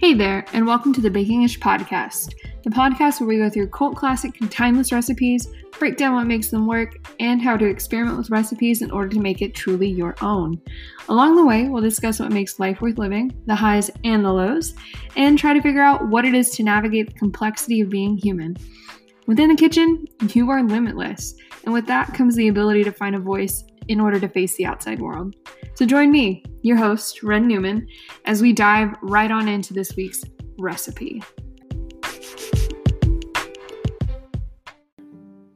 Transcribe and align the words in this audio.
Hey 0.00 0.14
there, 0.14 0.46
and 0.54 0.66
welcome 0.66 0.94
to 0.94 1.02
the 1.02 1.10
Bakingish 1.10 1.58
Podcast, 1.58 2.32
the 2.64 2.70
podcast 2.70 3.20
where 3.20 3.28
we 3.28 3.36
go 3.36 3.50
through 3.50 3.68
cult 3.68 3.96
classic 3.96 4.40
and 4.40 4.50
timeless 4.50 4.92
recipes, 4.92 5.46
break 5.78 5.98
down 5.98 6.14
what 6.14 6.26
makes 6.26 6.48
them 6.48 6.66
work, 6.66 7.06
and 7.20 7.42
how 7.42 7.54
to 7.58 7.66
experiment 7.66 8.16
with 8.16 8.30
recipes 8.30 8.80
in 8.80 8.90
order 8.92 9.10
to 9.10 9.20
make 9.20 9.42
it 9.42 9.54
truly 9.54 9.88
your 9.88 10.16
own. 10.22 10.58
Along 11.10 11.36
the 11.36 11.44
way, 11.44 11.68
we'll 11.68 11.82
discuss 11.82 12.18
what 12.18 12.32
makes 12.32 12.58
life 12.58 12.80
worth 12.80 12.96
living, 12.96 13.30
the 13.44 13.54
highs 13.54 13.90
and 14.02 14.24
the 14.24 14.32
lows, 14.32 14.72
and 15.16 15.38
try 15.38 15.52
to 15.52 15.60
figure 15.60 15.82
out 15.82 16.08
what 16.08 16.24
it 16.24 16.32
is 16.32 16.48
to 16.52 16.62
navigate 16.62 17.08
the 17.08 17.18
complexity 17.18 17.82
of 17.82 17.90
being 17.90 18.16
human. 18.16 18.56
Within 19.26 19.50
the 19.50 19.54
kitchen, 19.54 20.06
you 20.32 20.48
are 20.48 20.62
limitless, 20.62 21.34
and 21.64 21.74
with 21.74 21.86
that 21.88 22.14
comes 22.14 22.36
the 22.36 22.48
ability 22.48 22.84
to 22.84 22.92
find 22.92 23.14
a 23.14 23.20
voice 23.20 23.64
in 23.88 24.00
order 24.00 24.20
to 24.20 24.28
face 24.28 24.56
the 24.56 24.66
outside 24.66 25.00
world. 25.00 25.34
So 25.74 25.86
join 25.86 26.10
me, 26.10 26.44
your 26.62 26.76
host, 26.76 27.22
Ren 27.22 27.46
Newman, 27.46 27.86
as 28.24 28.42
we 28.42 28.52
dive 28.52 28.94
right 29.02 29.30
on 29.30 29.48
into 29.48 29.72
this 29.72 29.96
week's 29.96 30.22
recipe. 30.58 31.22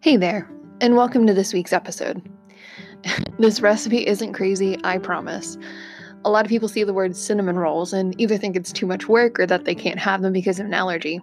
Hey 0.00 0.16
there, 0.16 0.50
and 0.80 0.96
welcome 0.96 1.26
to 1.26 1.34
this 1.34 1.52
week's 1.52 1.72
episode. 1.72 2.22
this 3.38 3.60
recipe 3.60 4.06
isn't 4.06 4.32
crazy, 4.32 4.78
I 4.84 4.98
promise. 4.98 5.58
A 6.24 6.30
lot 6.30 6.44
of 6.44 6.48
people 6.48 6.68
see 6.68 6.84
the 6.84 6.94
word 6.94 7.16
cinnamon 7.16 7.58
rolls 7.58 7.92
and 7.92 8.18
either 8.20 8.38
think 8.38 8.56
it's 8.56 8.72
too 8.72 8.86
much 8.86 9.08
work 9.08 9.38
or 9.38 9.46
that 9.46 9.64
they 9.64 9.74
can't 9.74 9.98
have 9.98 10.22
them 10.22 10.32
because 10.32 10.58
of 10.58 10.66
an 10.66 10.74
allergy. 10.74 11.20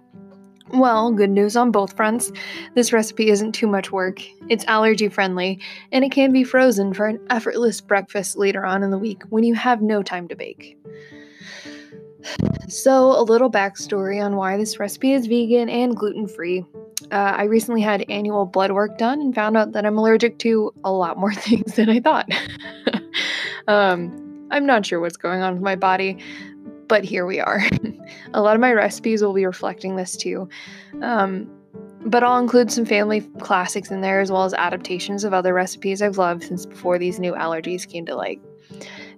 Well, 0.72 1.12
good 1.12 1.28
news 1.28 1.54
on 1.54 1.70
both 1.70 1.94
fronts. 1.94 2.32
This 2.74 2.94
recipe 2.94 3.28
isn't 3.28 3.52
too 3.52 3.66
much 3.66 3.92
work. 3.92 4.22
It's 4.48 4.64
allergy 4.64 5.08
friendly, 5.08 5.60
and 5.92 6.02
it 6.02 6.12
can 6.12 6.32
be 6.32 6.44
frozen 6.44 6.94
for 6.94 7.06
an 7.06 7.20
effortless 7.28 7.82
breakfast 7.82 8.38
later 8.38 8.64
on 8.64 8.82
in 8.82 8.90
the 8.90 8.96
week 8.96 9.22
when 9.28 9.44
you 9.44 9.54
have 9.54 9.82
no 9.82 10.02
time 10.02 10.28
to 10.28 10.36
bake. 10.36 10.78
So, 12.68 13.20
a 13.20 13.20
little 13.20 13.50
backstory 13.50 14.24
on 14.24 14.36
why 14.36 14.56
this 14.56 14.78
recipe 14.78 15.12
is 15.12 15.26
vegan 15.26 15.68
and 15.68 15.94
gluten 15.94 16.26
free. 16.26 16.64
Uh, 17.10 17.34
I 17.36 17.42
recently 17.44 17.82
had 17.82 18.08
annual 18.08 18.46
blood 18.46 18.70
work 18.70 18.96
done 18.96 19.20
and 19.20 19.34
found 19.34 19.58
out 19.58 19.72
that 19.72 19.84
I'm 19.84 19.98
allergic 19.98 20.38
to 20.38 20.72
a 20.82 20.90
lot 20.90 21.18
more 21.18 21.34
things 21.34 21.74
than 21.74 21.90
I 21.90 22.00
thought. 22.00 22.30
um, 23.68 24.48
I'm 24.50 24.64
not 24.64 24.86
sure 24.86 25.00
what's 25.00 25.18
going 25.18 25.42
on 25.42 25.54
with 25.54 25.62
my 25.62 25.76
body, 25.76 26.18
but 26.92 27.04
here 27.04 27.24
we 27.24 27.40
are. 27.40 27.62
a 28.34 28.42
lot 28.42 28.54
of 28.54 28.60
my 28.60 28.70
recipes 28.70 29.22
will 29.22 29.32
be 29.32 29.46
reflecting 29.46 29.96
this 29.96 30.14
too. 30.14 30.46
Um, 31.00 31.50
but 32.04 32.22
I'll 32.22 32.38
include 32.38 32.70
some 32.70 32.84
family 32.84 33.22
classics 33.40 33.90
in 33.90 34.02
there 34.02 34.20
as 34.20 34.30
well 34.30 34.44
as 34.44 34.52
adaptations 34.52 35.24
of 35.24 35.32
other 35.32 35.54
recipes 35.54 36.02
I've 36.02 36.18
loved 36.18 36.42
since 36.42 36.66
before 36.66 36.98
these 36.98 37.18
new 37.18 37.32
allergies 37.32 37.88
came 37.88 38.04
to 38.04 38.14
light. 38.14 38.42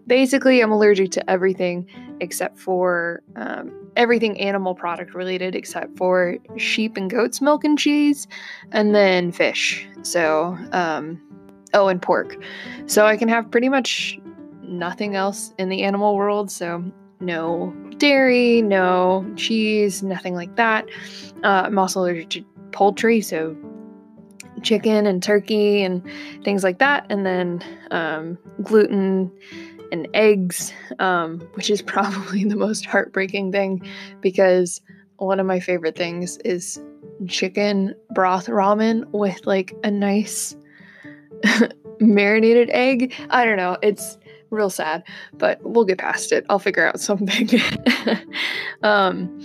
Basically, 0.06 0.60
I'm 0.60 0.70
allergic 0.70 1.10
to 1.12 1.28
everything 1.28 1.88
except 2.20 2.60
for 2.60 3.24
um, 3.34 3.72
everything 3.96 4.40
animal 4.40 4.76
product 4.76 5.12
related, 5.12 5.56
except 5.56 5.96
for 5.96 6.36
sheep 6.56 6.96
and 6.96 7.10
goat's 7.10 7.40
milk 7.40 7.64
and 7.64 7.76
cheese, 7.76 8.28
and 8.70 8.94
then 8.94 9.32
fish. 9.32 9.84
So, 10.02 10.56
um, 10.70 11.20
oh, 11.72 11.88
and 11.88 12.00
pork. 12.00 12.36
So 12.86 13.04
I 13.04 13.16
can 13.16 13.26
have 13.26 13.50
pretty 13.50 13.68
much 13.68 14.20
nothing 14.62 15.16
else 15.16 15.52
in 15.58 15.70
the 15.70 15.82
animal 15.82 16.14
world. 16.14 16.52
So 16.52 16.84
no 17.20 17.74
dairy, 17.98 18.62
no 18.62 19.26
cheese, 19.36 20.02
nothing 20.02 20.34
like 20.34 20.56
that. 20.56 20.88
Uh, 21.42 21.62
I'm 21.66 21.78
also 21.78 22.00
allergic 22.00 22.28
to 22.30 22.44
poultry, 22.72 23.20
so 23.20 23.56
chicken 24.62 25.06
and 25.06 25.22
turkey 25.22 25.82
and 25.82 26.02
things 26.42 26.64
like 26.64 26.78
that. 26.78 27.06
And 27.10 27.24
then 27.24 27.62
um, 27.90 28.38
gluten 28.62 29.30
and 29.92 30.08
eggs, 30.14 30.72
um, 30.98 31.40
which 31.54 31.70
is 31.70 31.82
probably 31.94 32.44
the 32.44 32.56
most 32.56 32.86
heartbreaking 32.86 33.52
thing 33.52 33.86
because 34.20 34.80
one 35.16 35.38
of 35.38 35.46
my 35.46 35.60
favorite 35.60 35.96
things 35.96 36.38
is 36.38 36.80
chicken 37.28 37.94
broth 38.12 38.46
ramen 38.46 39.04
with 39.12 39.46
like 39.46 39.72
a 39.84 39.90
nice 39.90 40.56
marinated 42.00 42.70
egg. 42.70 43.14
I 43.30 43.44
don't 43.44 43.56
know. 43.56 43.76
It's 43.82 44.18
real 44.54 44.70
sad, 44.70 45.04
but 45.34 45.60
we'll 45.62 45.84
get 45.84 45.98
past 45.98 46.32
it. 46.32 46.44
I'll 46.48 46.58
figure 46.58 46.86
out 46.86 47.00
something. 47.08 47.48
um, 48.82 49.40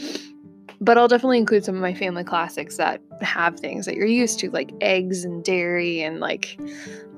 but 0.82 0.98
I'll 0.98 1.08
definitely 1.08 1.40
include 1.40 1.66
some 1.66 1.76
of 1.76 1.82
my 1.82 1.94
family 1.94 2.24
classics 2.24 2.78
that 2.78 3.02
have 3.22 3.60
things 3.60 3.86
that 3.86 3.96
you're 3.96 4.06
used 4.06 4.40
to, 4.40 4.52
like 4.52 4.72
eggs 4.82 5.26
and 5.26 5.44
dairy 5.44 6.02
and 6.02 6.20
like 6.20 6.58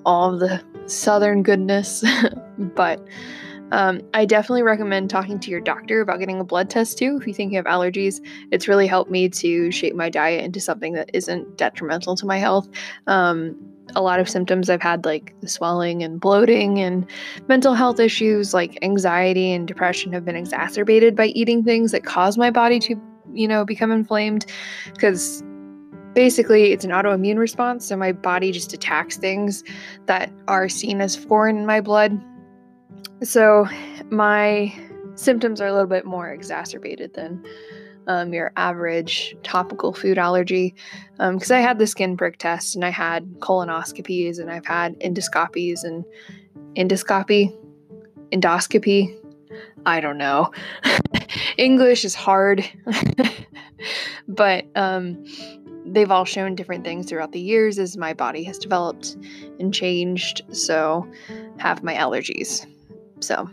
all 0.06 0.38
the 0.38 0.64
southern 0.88 1.44
goodness. 1.44 2.04
but 2.58 3.06
um, 3.72 4.02
I 4.14 4.26
definitely 4.26 4.64
recommend 4.64 5.10
talking 5.10 5.40
to 5.40 5.52
your 5.52 5.62
doctor 5.62 6.02
about 6.02 6.20
getting 6.20 6.40
a 6.40 6.44
blood 6.44 6.70
test 6.70 6.98
too 6.98 7.18
if 7.20 7.28
you 7.28 7.34
think 7.34 7.52
you 7.52 7.58
have 7.58 7.66
allergies. 7.66 8.26
It's 8.52 8.68
really 8.68 8.88
helped 8.88 9.12
me 9.12 9.30
to 9.30 9.72
shape 9.72 9.96
my 9.96 10.10
diet 10.10 10.44
into 10.44 10.60
something 10.60 10.94
that 10.94 11.10
isn't 11.14 11.58
detrimental 11.58 12.16
to 12.18 12.26
my 12.26 12.38
health. 12.38 12.68
Um, 13.08 13.56
a 13.96 14.02
lot 14.02 14.20
of 14.20 14.30
symptoms 14.30 14.70
I've 14.70 14.82
had, 14.82 15.06
like 15.06 15.34
swelling 15.46 16.04
and 16.04 16.20
bloating, 16.20 16.80
and 16.80 17.06
mental 17.48 17.74
health 17.74 18.00
issues 18.00 18.54
like 18.54 18.78
anxiety 18.82 19.52
and 19.52 19.68
depression, 19.68 20.14
have 20.14 20.26
been 20.26 20.36
exacerbated 20.36 21.16
by 21.16 21.28
eating 21.28 21.64
things 21.64 21.92
that 21.92 22.04
cause 22.04 22.38
my 22.38 22.52
body 22.52 22.80
to, 22.80 22.96
you 23.34 23.48
know, 23.48 23.66
become 23.66 23.92
inflamed. 23.92 24.46
Because 24.94 25.44
basically, 26.14 26.72
it's 26.72 26.86
an 26.86 26.92
autoimmune 26.92 27.38
response. 27.38 27.86
So 27.86 27.98
my 27.98 28.12
body 28.12 28.52
just 28.52 28.74
attacks 28.74 29.18
things 29.18 29.64
that 30.06 30.32
are 30.48 30.70
seen 30.70 31.02
as 31.02 31.16
foreign 31.16 31.58
in 31.58 31.66
my 31.66 31.82
blood. 31.82 32.22
So 33.24 33.68
my 34.10 34.74
symptoms 35.16 35.62
are 35.62 35.68
a 35.68 35.74
little 35.74 35.88
bit 35.88 36.06
more 36.06 36.32
exacerbated 36.32 37.14
than 37.14 37.44
um, 38.08 38.34
your 38.34 38.52
average 38.58 39.36
topical 39.44 39.94
food 39.94 40.18
allergy. 40.18 40.76
Because 41.18 41.52
um, 41.52 41.58
I 41.58 41.62
had 41.62 41.80
the 41.80 41.88
skin 41.88 42.18
prick 42.18 42.38
test 42.38 42.76
and 42.76 42.84
I 42.84 42.90
had 42.90 43.40
colonoscopies 43.40 44.40
and 44.40 44.50
I've 44.50 44.66
had 44.66 45.00
endoscopies 45.00 45.84
and 45.84 46.04
endoscopy, 46.76 47.56
endoscopy. 48.32 49.18
I 49.86 50.00
don't 50.00 50.18
know. 50.18 50.52
English 51.58 52.06
is 52.06 52.16
hard, 52.16 52.64
but 54.28 54.66
um, 54.76 55.24
they've 55.86 56.12
all 56.12 56.26
shown 56.26 56.56
different 56.56 56.84
things 56.84 57.08
throughout 57.10 57.32
the 57.32 57.40
years 57.40 57.80
as 57.80 57.98
my 57.98 58.14
body 58.14 58.44
has 58.44 58.58
developed 58.58 59.18
and 59.60 59.74
changed. 59.74 60.42
So, 60.52 61.08
have 61.58 61.84
my 61.84 61.94
allergies. 61.96 62.66
So, 63.22 63.50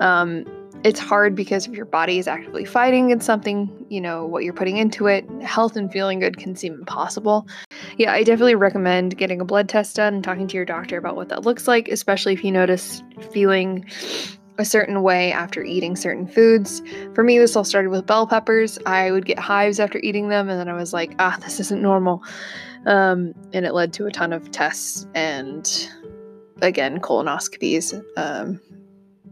um, 0.00 0.44
it's 0.84 1.00
hard 1.00 1.34
because 1.34 1.66
if 1.66 1.74
your 1.74 1.86
body 1.86 2.18
is 2.18 2.28
actively 2.28 2.66
fighting 2.66 3.06
against 3.06 3.24
something, 3.24 3.86
you 3.88 4.02
know, 4.02 4.26
what 4.26 4.44
you're 4.44 4.52
putting 4.52 4.76
into 4.76 5.06
it, 5.06 5.24
health 5.40 5.76
and 5.76 5.90
feeling 5.90 6.18
good 6.18 6.36
can 6.36 6.54
seem 6.54 6.74
impossible. 6.74 7.48
Yeah, 7.96 8.12
I 8.12 8.22
definitely 8.22 8.54
recommend 8.54 9.16
getting 9.16 9.40
a 9.40 9.46
blood 9.46 9.66
test 9.66 9.96
done 9.96 10.14
and 10.14 10.22
talking 10.22 10.46
to 10.46 10.56
your 10.56 10.66
doctor 10.66 10.98
about 10.98 11.16
what 11.16 11.30
that 11.30 11.44
looks 11.44 11.66
like, 11.66 11.88
especially 11.88 12.34
if 12.34 12.44
you 12.44 12.52
notice 12.52 13.02
feeling 13.32 13.86
a 14.58 14.64
certain 14.64 15.02
way 15.02 15.32
after 15.32 15.64
eating 15.64 15.96
certain 15.96 16.26
foods. 16.26 16.82
For 17.14 17.24
me, 17.24 17.38
this 17.38 17.56
all 17.56 17.64
started 17.64 17.88
with 17.88 18.06
bell 18.06 18.26
peppers. 18.26 18.78
I 18.84 19.10
would 19.10 19.24
get 19.24 19.38
hives 19.38 19.80
after 19.80 19.98
eating 20.00 20.28
them, 20.28 20.50
and 20.50 20.60
then 20.60 20.68
I 20.68 20.74
was 20.74 20.92
like, 20.92 21.14
ah, 21.18 21.38
this 21.40 21.60
isn't 21.60 21.80
normal. 21.80 22.22
Um, 22.84 23.32
and 23.54 23.64
it 23.64 23.72
led 23.72 23.94
to 23.94 24.06
a 24.06 24.10
ton 24.10 24.34
of 24.34 24.50
tests 24.50 25.06
and, 25.14 25.88
again, 26.62 27.00
colonoscopies. 27.00 28.02
Um, 28.16 28.60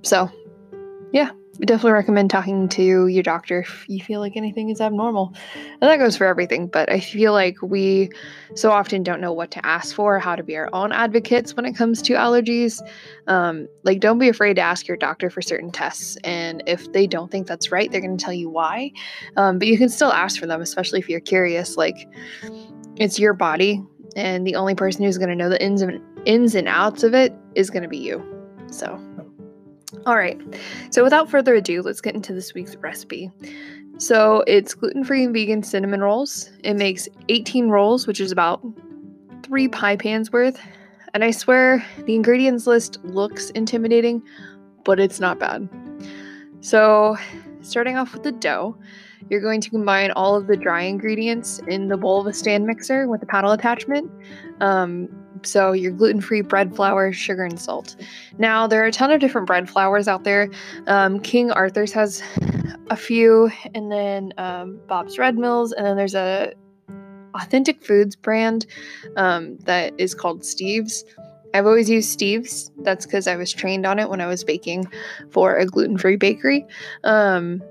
so, 0.03 0.31
yeah, 1.13 1.31
I 1.61 1.65
definitely 1.67 1.93
recommend 1.93 2.31
talking 2.31 2.69
to 2.71 3.07
your 3.07 3.23
doctor 3.23 3.61
if 3.61 3.85
you 3.87 4.03
feel 4.03 4.21
like 4.21 4.37
anything 4.37 4.71
is 4.71 4.81
abnormal. 4.81 5.35
And 5.55 5.83
that 5.83 5.99
goes 5.99 6.17
for 6.17 6.27
everything, 6.27 6.67
but 6.67 6.91
I 6.91 6.99
feel 6.99 7.33
like 7.33 7.61
we 7.61 8.11
so 8.55 8.71
often 8.71 9.03
don't 9.03 9.21
know 9.21 9.33
what 9.33 9.51
to 9.53 9.65
ask 9.65 9.95
for, 9.95 10.19
how 10.19 10.35
to 10.35 10.43
be 10.43 10.57
our 10.57 10.71
own 10.73 10.93
advocates 10.93 11.55
when 11.55 11.67
it 11.67 11.75
comes 11.75 12.01
to 12.03 12.15
allergies. 12.15 12.81
Um, 13.27 13.69
like, 13.85 14.01
don't 14.01 14.19
be 14.19 14.31
afraid 14.31 14.55
to 14.55 14.63
ask 14.63 14.89
your 14.89 14.97
doctor 14.97 15.29
for 15.29 15.43
certain 15.43 15.71
tests. 15.71 16.17
And 16.25 16.63
if 16.67 16.91
they 16.93 17.07
don't 17.07 17.31
think 17.31 17.47
that's 17.47 17.71
right, 17.71 17.91
they're 17.93 18.01
going 18.01 18.17
to 18.17 18.25
tell 18.25 18.35
you 18.35 18.49
why. 18.49 18.91
Um, 19.37 19.59
but 19.59 19.69
you 19.69 19.77
can 19.77 19.91
still 19.91 20.13
ask 20.13 20.41
for 20.41 20.47
them, 20.47 20.63
especially 20.63 21.01
if 21.01 21.09
you're 21.09 21.21
curious. 21.21 21.77
Like, 21.77 22.09
it's 22.97 23.19
your 23.19 23.35
body, 23.35 23.83
and 24.15 24.47
the 24.47 24.55
only 24.55 24.75
person 24.75 25.05
who's 25.05 25.19
going 25.19 25.31
to 25.31 25.37
know 25.37 25.49
the 25.49 25.63
ins 25.63 25.83
and, 25.83 26.01
ins 26.27 26.55
and 26.55 26.69
outs 26.69 27.03
of 27.03 27.15
it 27.15 27.35
is 27.55 27.71
going 27.71 27.83
to 27.83 27.89
be 27.89 27.99
you. 27.99 28.23
So. 28.71 29.01
All 30.07 30.17
right, 30.17 30.41
so 30.91 31.05
without 31.05 31.31
further 31.31 31.55
ado, 31.55 31.83
let's 31.83 32.01
get 32.01 32.15
into 32.15 32.33
this 32.33 32.55
week's 32.55 32.75
recipe. 32.77 33.31
So 33.99 34.43
it's 34.47 34.75
gluten 34.75 35.05
free 35.05 35.25
and 35.25 35.35
vegan 35.35 35.63
cinnamon 35.63 36.01
rolls. 36.01 36.51
It 36.65 36.75
makes 36.75 37.09
18 37.29 37.69
rolls, 37.69 38.07
which 38.07 38.21
is 38.21 38.33
about 38.33 38.65
three 39.45 39.69
pie 39.69 39.97
pans 39.97 40.33
worth. 40.33 40.59
And 41.15 41.23
I 41.23 41.31
swear 41.31 41.85
the 42.07 42.15
ingredients 42.15 42.67
list 42.67 42.99
looks 43.05 43.51
intimidating, 43.51 44.23
but 44.85 44.99
it's 44.99 45.21
not 45.21 45.39
bad. 45.39 45.69
So, 46.63 47.17
starting 47.63 47.97
off 47.97 48.13
with 48.13 48.23
the 48.23 48.33
dough, 48.33 48.77
you're 49.31 49.41
going 49.41 49.61
to 49.61 49.71
combine 49.71 50.11
all 50.13 50.35
of 50.35 50.47
the 50.47 50.57
dry 50.57 50.83
ingredients 50.83 51.61
in 51.69 51.89
the 51.89 51.97
bowl 51.97 52.21
of 52.21 52.27
a 52.27 52.33
stand 52.33 52.67
mixer 52.67 53.09
with 53.09 53.23
a 53.23 53.27
paddle 53.27 53.53
attachment. 53.53 54.11
Um, 54.61 55.09
so, 55.45 55.73
your 55.73 55.93
gluten 55.93 56.21
free 56.21 56.41
bread 56.41 56.75
flour, 56.75 57.13
sugar, 57.13 57.45
and 57.45 57.59
salt. 57.59 57.97
Now, 58.39 58.67
there 58.67 58.83
are 58.83 58.87
a 58.87 58.93
ton 58.93 59.11
of 59.11 59.21
different 59.21 59.47
bread 59.47 59.69
flours 59.69 60.07
out 60.07 60.25
there. 60.25 60.49
Um, 60.87 61.19
King 61.21 61.51
Arthur's 61.51 61.93
has 61.93 62.23
a 62.91 62.97
few, 62.97 63.51
and 63.75 63.91
then 63.91 64.33
um, 64.39 64.79
Bob's 64.87 65.19
Red 65.19 65.37
Mills, 65.37 65.73
and 65.73 65.85
then 65.85 65.97
there's 65.97 66.15
a 66.15 66.53
authentic 67.35 67.85
foods 67.85 68.15
brand 68.15 68.67
um, 69.17 69.57
that 69.61 69.95
is 69.99 70.15
called 70.15 70.45
Steve's. 70.45 71.05
I've 71.55 71.67
always 71.67 71.89
used 71.91 72.11
Steve's. 72.11 72.71
That's 72.79 73.07
because 73.07 73.27
I 73.27 73.37
was 73.37 73.53
trained 73.53 73.87
on 73.87 73.99
it 73.99 74.09
when 74.09 74.21
I 74.21 74.27
was 74.27 74.45
baking 74.45 74.87
for 75.31 75.57
a 75.57 75.67
gluten 75.67 75.99
free 75.99 76.17
bakery. 76.17 76.67
Um, 77.05 77.63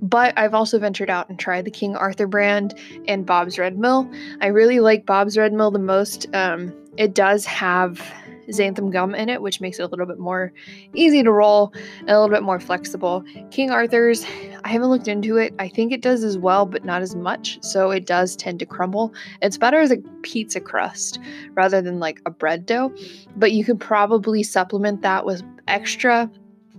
but 0.00 0.36
I've 0.36 0.54
also 0.54 0.78
ventured 0.78 1.10
out 1.10 1.28
and 1.28 1.38
tried 1.38 1.64
the 1.64 1.70
King 1.70 1.96
Arthur 1.96 2.26
brand 2.26 2.78
and 3.08 3.24
Bob's 3.24 3.58
Red 3.58 3.78
Mill. 3.78 4.10
I 4.40 4.48
really 4.48 4.80
like 4.80 5.06
Bob's 5.06 5.36
Red 5.36 5.52
Mill 5.52 5.70
the 5.70 5.78
most. 5.78 6.26
Um, 6.34 6.74
it 6.96 7.14
does 7.14 7.44
have 7.46 8.00
xanthan 8.48 8.92
gum 8.92 9.14
in 9.14 9.28
it, 9.28 9.42
which 9.42 9.60
makes 9.60 9.78
it 9.78 9.82
a 9.82 9.86
little 9.86 10.06
bit 10.06 10.18
more 10.18 10.52
easy 10.94 11.22
to 11.22 11.30
roll 11.30 11.72
and 12.00 12.10
a 12.10 12.20
little 12.20 12.34
bit 12.34 12.42
more 12.42 12.60
flexible. 12.60 13.24
King 13.50 13.70
Arthur's, 13.70 14.24
I 14.64 14.68
haven't 14.68 14.88
looked 14.88 15.08
into 15.08 15.36
it. 15.36 15.54
I 15.58 15.68
think 15.68 15.92
it 15.92 16.02
does 16.02 16.24
as 16.24 16.38
well, 16.38 16.66
but 16.66 16.84
not 16.84 17.02
as 17.02 17.14
much. 17.14 17.58
So 17.62 17.90
it 17.90 18.06
does 18.06 18.36
tend 18.36 18.58
to 18.60 18.66
crumble. 18.66 19.12
It's 19.42 19.58
better 19.58 19.80
as 19.80 19.90
a 19.90 19.98
pizza 20.22 20.60
crust 20.60 21.18
rather 21.54 21.82
than 21.82 21.98
like 21.98 22.20
a 22.26 22.30
bread 22.30 22.66
dough, 22.66 22.94
but 23.36 23.52
you 23.52 23.64
could 23.64 23.80
probably 23.80 24.42
supplement 24.42 25.02
that 25.02 25.24
with 25.26 25.42
extra 25.68 26.30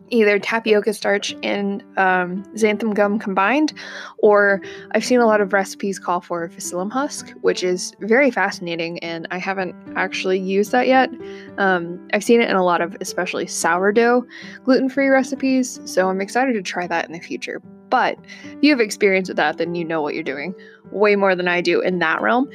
either 0.10 0.40
tapioca 0.40 0.94
starch 0.94 1.36
and 1.44 1.82
um, 1.98 2.44
xanthan 2.54 2.94
gum 2.94 3.20
combined, 3.20 3.74
or 4.20 4.62
I've 4.92 5.06
seen 5.06 5.20
a 5.20 5.26
lot 5.26 5.42
of 5.42 5.54
recipes 5.54 6.00
call 6.00 6.22
for 6.22 6.50
psyllium 6.50 6.92
husk, 6.92 7.32
which 7.42 7.64
is 7.64 7.94
very 8.00 8.32
fascinating, 8.32 9.00
and 9.00 9.28
I 9.32 9.38
haven't 9.38 9.76
actually 9.96 10.40
used 10.40 10.72
that 10.72 10.88
yet. 10.88 11.10
Um, 11.58 12.08
I've 12.14 12.24
seen 12.24 12.42
it 12.42 12.50
in 12.50 12.56
a 12.56 12.64
lot 12.64 12.82
of, 12.82 12.96
especially 13.02 13.48
sourdough 13.48 14.26
gluten 14.64 14.90
free 14.90 15.08
recipes, 15.08 15.80
so 15.86 16.10
I'm 16.10 16.22
excited 16.22 16.54
to 16.54 16.62
try 16.62 16.88
that 16.88 17.06
in 17.06 17.12
the 17.12 17.20
future. 17.20 17.62
But 17.90 18.18
if 18.44 18.58
you 18.62 18.72
have 18.72 18.80
experience 18.80 19.28
with 19.28 19.38
that, 19.38 19.58
then 19.58 19.76
you 19.76 19.86
know 19.86 20.02
what 20.02 20.16
you're 20.16 20.24
doing 20.24 20.56
way 20.92 21.16
more 21.16 21.36
than 21.36 21.48
I 21.48 21.62
do 21.62 21.82
in 21.82 22.00
that 22.00 22.22
realm. 22.22 22.50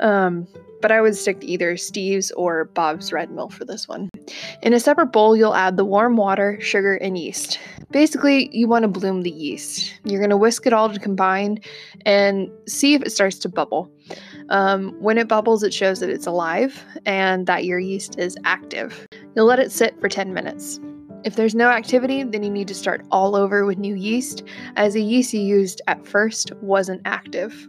Um, 0.00 0.46
but 0.80 0.92
I 0.92 1.00
would 1.00 1.16
stick 1.16 1.40
to 1.40 1.46
either 1.46 1.76
Steve's 1.76 2.30
or 2.32 2.66
Bob's 2.66 3.12
Red 3.12 3.30
Mill 3.30 3.48
for 3.48 3.64
this 3.64 3.88
one. 3.88 4.09
In 4.62 4.72
a 4.72 4.80
separate 4.80 5.06
bowl, 5.06 5.36
you'll 5.36 5.54
add 5.54 5.76
the 5.76 5.84
warm 5.84 6.16
water, 6.16 6.58
sugar, 6.60 6.94
and 6.96 7.18
yeast. 7.18 7.58
Basically, 7.90 8.54
you 8.56 8.68
want 8.68 8.82
to 8.82 8.88
bloom 8.88 9.22
the 9.22 9.30
yeast. 9.30 9.94
You're 10.04 10.20
going 10.20 10.30
to 10.30 10.36
whisk 10.36 10.66
it 10.66 10.72
all 10.72 10.88
to 10.92 11.00
combine 11.00 11.60
and 12.06 12.50
see 12.68 12.94
if 12.94 13.02
it 13.02 13.10
starts 13.10 13.38
to 13.40 13.48
bubble. 13.48 13.90
Um, 14.48 14.94
when 15.00 15.18
it 15.18 15.28
bubbles, 15.28 15.62
it 15.62 15.74
shows 15.74 16.00
that 16.00 16.10
it's 16.10 16.26
alive 16.26 16.84
and 17.06 17.46
that 17.46 17.64
your 17.64 17.78
yeast 17.78 18.18
is 18.18 18.36
active. 18.44 19.06
You'll 19.34 19.46
let 19.46 19.58
it 19.58 19.72
sit 19.72 20.00
for 20.00 20.08
10 20.08 20.34
minutes. 20.34 20.80
If 21.22 21.36
there's 21.36 21.54
no 21.54 21.68
activity, 21.68 22.22
then 22.22 22.42
you 22.42 22.50
need 22.50 22.68
to 22.68 22.74
start 22.74 23.04
all 23.10 23.36
over 23.36 23.66
with 23.66 23.76
new 23.76 23.94
yeast, 23.94 24.42
as 24.76 24.94
the 24.94 25.02
yeast 25.02 25.34
you 25.34 25.40
used 25.40 25.82
at 25.86 26.06
first 26.06 26.50
wasn't 26.62 27.02
active. 27.04 27.68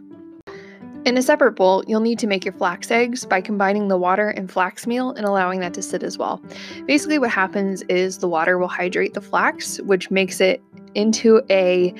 In 1.04 1.18
a 1.18 1.22
separate 1.22 1.52
bowl, 1.52 1.82
you'll 1.88 2.00
need 2.00 2.20
to 2.20 2.28
make 2.28 2.44
your 2.44 2.54
flax 2.54 2.88
eggs 2.90 3.26
by 3.26 3.40
combining 3.40 3.88
the 3.88 3.96
water 3.96 4.28
and 4.28 4.48
flax 4.48 4.86
meal 4.86 5.10
and 5.10 5.26
allowing 5.26 5.58
that 5.58 5.74
to 5.74 5.82
sit 5.82 6.04
as 6.04 6.16
well. 6.16 6.40
Basically, 6.86 7.18
what 7.18 7.30
happens 7.30 7.82
is 7.88 8.18
the 8.18 8.28
water 8.28 8.56
will 8.56 8.68
hydrate 8.68 9.14
the 9.14 9.20
flax, 9.20 9.80
which 9.80 10.12
makes 10.12 10.40
it 10.40 10.62
into 10.94 11.42
a 11.50 11.92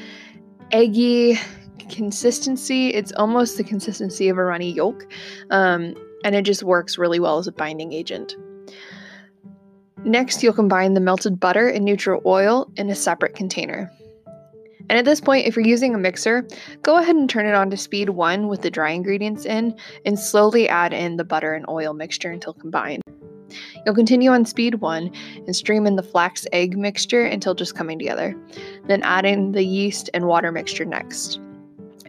eggy 0.70 1.37
consistency. 1.88 2.94
It's 2.94 3.12
almost 3.14 3.56
the 3.56 3.64
consistency 3.64 4.28
of 4.28 4.38
a 4.38 4.44
runny 4.44 4.72
yolk, 4.72 5.04
um, 5.50 5.96
and 6.25 6.37
it 6.37 6.43
just 6.43 6.62
works 6.62 6.96
really 6.96 7.19
well 7.19 7.38
as 7.38 7.49
a 7.49 7.52
binding 7.52 7.93
agent. 7.93 8.37
Next, 10.04 10.44
you'll 10.44 10.52
combine 10.52 10.94
the 10.94 11.00
melted 11.00 11.40
butter 11.40 11.69
and 11.69 11.84
neutral 11.84 12.22
oil 12.25 12.70
in 12.76 12.88
a 12.88 12.94
separate 12.94 13.34
container. 13.34 13.90
And 14.88 14.99
at 14.99 15.05
this 15.05 15.20
point, 15.20 15.46
if 15.46 15.56
you're 15.56 15.67
using 15.67 15.94
a 15.94 15.99
mixer, 15.99 16.46
go 16.82 16.96
ahead 16.96 17.17
and 17.17 17.29
turn 17.29 17.46
it 17.46 17.55
on 17.55 17.70
to 17.70 17.76
speed 17.76 18.11
1 18.11 18.49
with 18.49 18.62
the 18.62 18.70
dry 18.70 18.90
ingredients 18.90 19.44
in 19.44 19.75
and 20.05 20.19
slowly 20.19 20.69
add 20.69 20.93
in 20.93 21.17
the 21.17 21.25
butter 21.25 21.55
and 21.55 21.64
oil 21.69 21.94
mixture 21.94 22.31
until 22.31 22.52
combined. 22.52 23.02
You'll 23.84 23.94
continue 23.94 24.31
on 24.31 24.44
speed 24.44 24.76
1 24.76 25.11
and 25.46 25.56
stream 25.56 25.87
in 25.87 25.96
the 25.96 26.02
flax 26.02 26.46
egg 26.52 26.76
mixture 26.76 27.25
until 27.25 27.55
just 27.55 27.75
coming 27.75 27.99
together. 27.99 28.37
Then 28.87 29.02
add 29.02 29.25
in 29.25 29.52
the 29.52 29.64
yeast 29.64 30.11
and 30.14 30.26
water 30.26 30.52
mixture 30.52 30.85
next. 30.85 31.40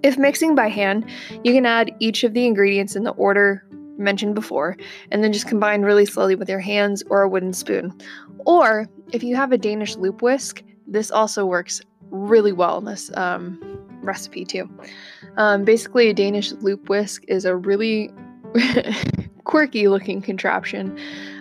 If 0.04 0.18
mixing 0.18 0.56
by 0.56 0.68
hand, 0.68 1.06
you 1.44 1.54
can 1.54 1.66
add 1.66 1.92
each 2.00 2.24
of 2.24 2.34
the 2.34 2.46
ingredients 2.46 2.96
in 2.96 3.04
the 3.04 3.12
order 3.12 3.66
mentioned 3.98 4.36
before 4.36 4.76
and 5.12 5.24
then 5.24 5.32
just 5.32 5.48
combine 5.48 5.84
really 5.84 6.06
slowly 6.06 6.36
with 6.36 6.50
your 6.50 6.60
hands 6.60 7.04
or 7.10 7.22
a 7.22 7.30
wooden 7.30 7.54
spoon. 7.54 7.94
Or 8.46 8.88
if 9.12 9.24
you 9.24 9.36
have 9.36 9.52
a 9.52 9.58
Danish 9.58 9.96
loop 9.96 10.22
whisk, 10.22 10.64
this 10.88 11.12
also 11.12 11.46
works 11.46 11.82
really 12.14 12.52
well 12.52 12.78
in 12.78 12.86
this 12.86 13.12
um, 13.18 13.60
recipe 14.02 14.46
too. 14.46 14.70
Um, 15.38 15.66
basically, 15.66 16.10
a 16.10 16.14
Danish 16.14 16.52
loop 16.54 16.88
whisk 16.88 17.24
is 17.28 17.44
a 17.44 17.56
really 17.56 18.12
quirky 19.44 19.88
looking 19.88 20.22
contraption 20.22 20.98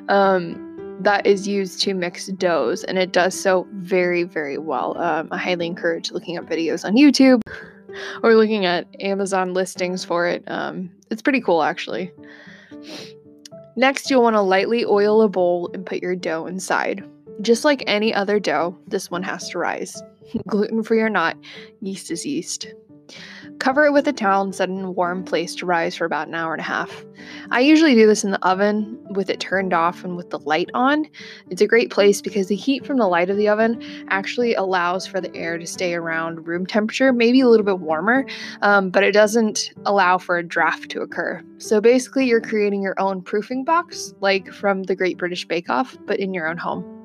um, 0.08 0.96
that 1.00 1.26
is 1.26 1.46
used 1.46 1.80
to 1.82 1.94
mix 1.94 2.26
doughs, 2.26 2.84
and 2.84 2.98
it 2.98 3.12
does 3.12 3.38
so 3.38 3.66
very, 3.74 4.24
very 4.24 4.58
well. 4.58 4.98
Um, 4.98 5.28
I 5.30 5.38
highly 5.38 5.66
encourage 5.66 6.10
looking 6.10 6.38
up 6.38 6.46
videos 6.46 6.84
on 6.84 6.94
YouTube 6.94 7.42
or 8.22 8.34
looking 8.34 8.64
at 8.64 8.86
Amazon 9.00 9.52
listings 9.54 10.04
for 10.04 10.26
it. 10.26 10.42
Um, 10.46 10.90
it's 11.10 11.22
pretty 11.22 11.40
cool, 11.40 11.62
actually. 11.62 12.10
Next, 13.76 14.10
you'll 14.10 14.22
want 14.22 14.36
to 14.36 14.42
lightly 14.42 14.84
oil 14.84 15.22
a 15.22 15.28
bowl 15.28 15.70
and 15.72 15.84
put 15.84 16.02
your 16.02 16.16
dough 16.16 16.46
inside. 16.46 17.04
Just 17.42 17.64
like 17.64 17.82
any 17.86 18.14
other 18.14 18.38
dough, 18.38 18.78
this 18.86 19.10
one 19.10 19.24
has 19.24 19.48
to 19.50 19.58
rise. 19.58 20.00
Gluten 20.46 20.82
free 20.82 21.00
or 21.00 21.10
not, 21.10 21.36
yeast 21.80 22.10
is 22.10 22.24
yeast. 22.24 22.68
Cover 23.58 23.86
it 23.86 23.92
with 23.92 24.08
a 24.08 24.12
towel 24.12 24.42
and 24.42 24.54
set 24.54 24.68
in 24.68 24.82
a 24.82 24.90
warm 24.90 25.24
place 25.24 25.54
to 25.56 25.66
rise 25.66 25.94
for 25.94 26.04
about 26.04 26.28
an 26.28 26.34
hour 26.34 26.52
and 26.52 26.60
a 26.60 26.64
half. 26.64 27.04
I 27.50 27.60
usually 27.60 27.94
do 27.94 28.06
this 28.06 28.24
in 28.24 28.30
the 28.30 28.44
oven 28.46 28.98
with 29.10 29.28
it 29.28 29.40
turned 29.40 29.72
off 29.72 30.04
and 30.04 30.16
with 30.16 30.30
the 30.30 30.38
light 30.38 30.70
on. 30.72 31.06
It's 31.50 31.60
a 31.60 31.66
great 31.66 31.90
place 31.90 32.22
because 32.22 32.46
the 32.46 32.56
heat 32.56 32.86
from 32.86 32.98
the 32.98 33.06
light 33.06 33.28
of 33.28 33.36
the 33.36 33.48
oven 33.48 33.82
actually 34.08 34.54
allows 34.54 35.06
for 35.06 35.20
the 35.20 35.34
air 35.36 35.58
to 35.58 35.66
stay 35.66 35.94
around 35.94 36.46
room 36.46 36.64
temperature, 36.64 37.12
maybe 37.12 37.40
a 37.40 37.48
little 37.48 37.66
bit 37.66 37.80
warmer, 37.80 38.24
um, 38.62 38.90
but 38.90 39.04
it 39.04 39.12
doesn't 39.12 39.72
allow 39.84 40.16
for 40.16 40.38
a 40.38 40.44
draft 40.44 40.90
to 40.90 41.02
occur. 41.02 41.42
So 41.58 41.80
basically, 41.80 42.26
you're 42.26 42.40
creating 42.40 42.82
your 42.82 42.98
own 42.98 43.22
proofing 43.22 43.64
box, 43.64 44.14
like 44.20 44.52
from 44.52 44.84
the 44.84 44.96
Great 44.96 45.18
British 45.18 45.46
Bake 45.46 45.68
Off, 45.68 45.96
but 46.06 46.18
in 46.18 46.34
your 46.34 46.48
own 46.48 46.56
home. 46.56 47.01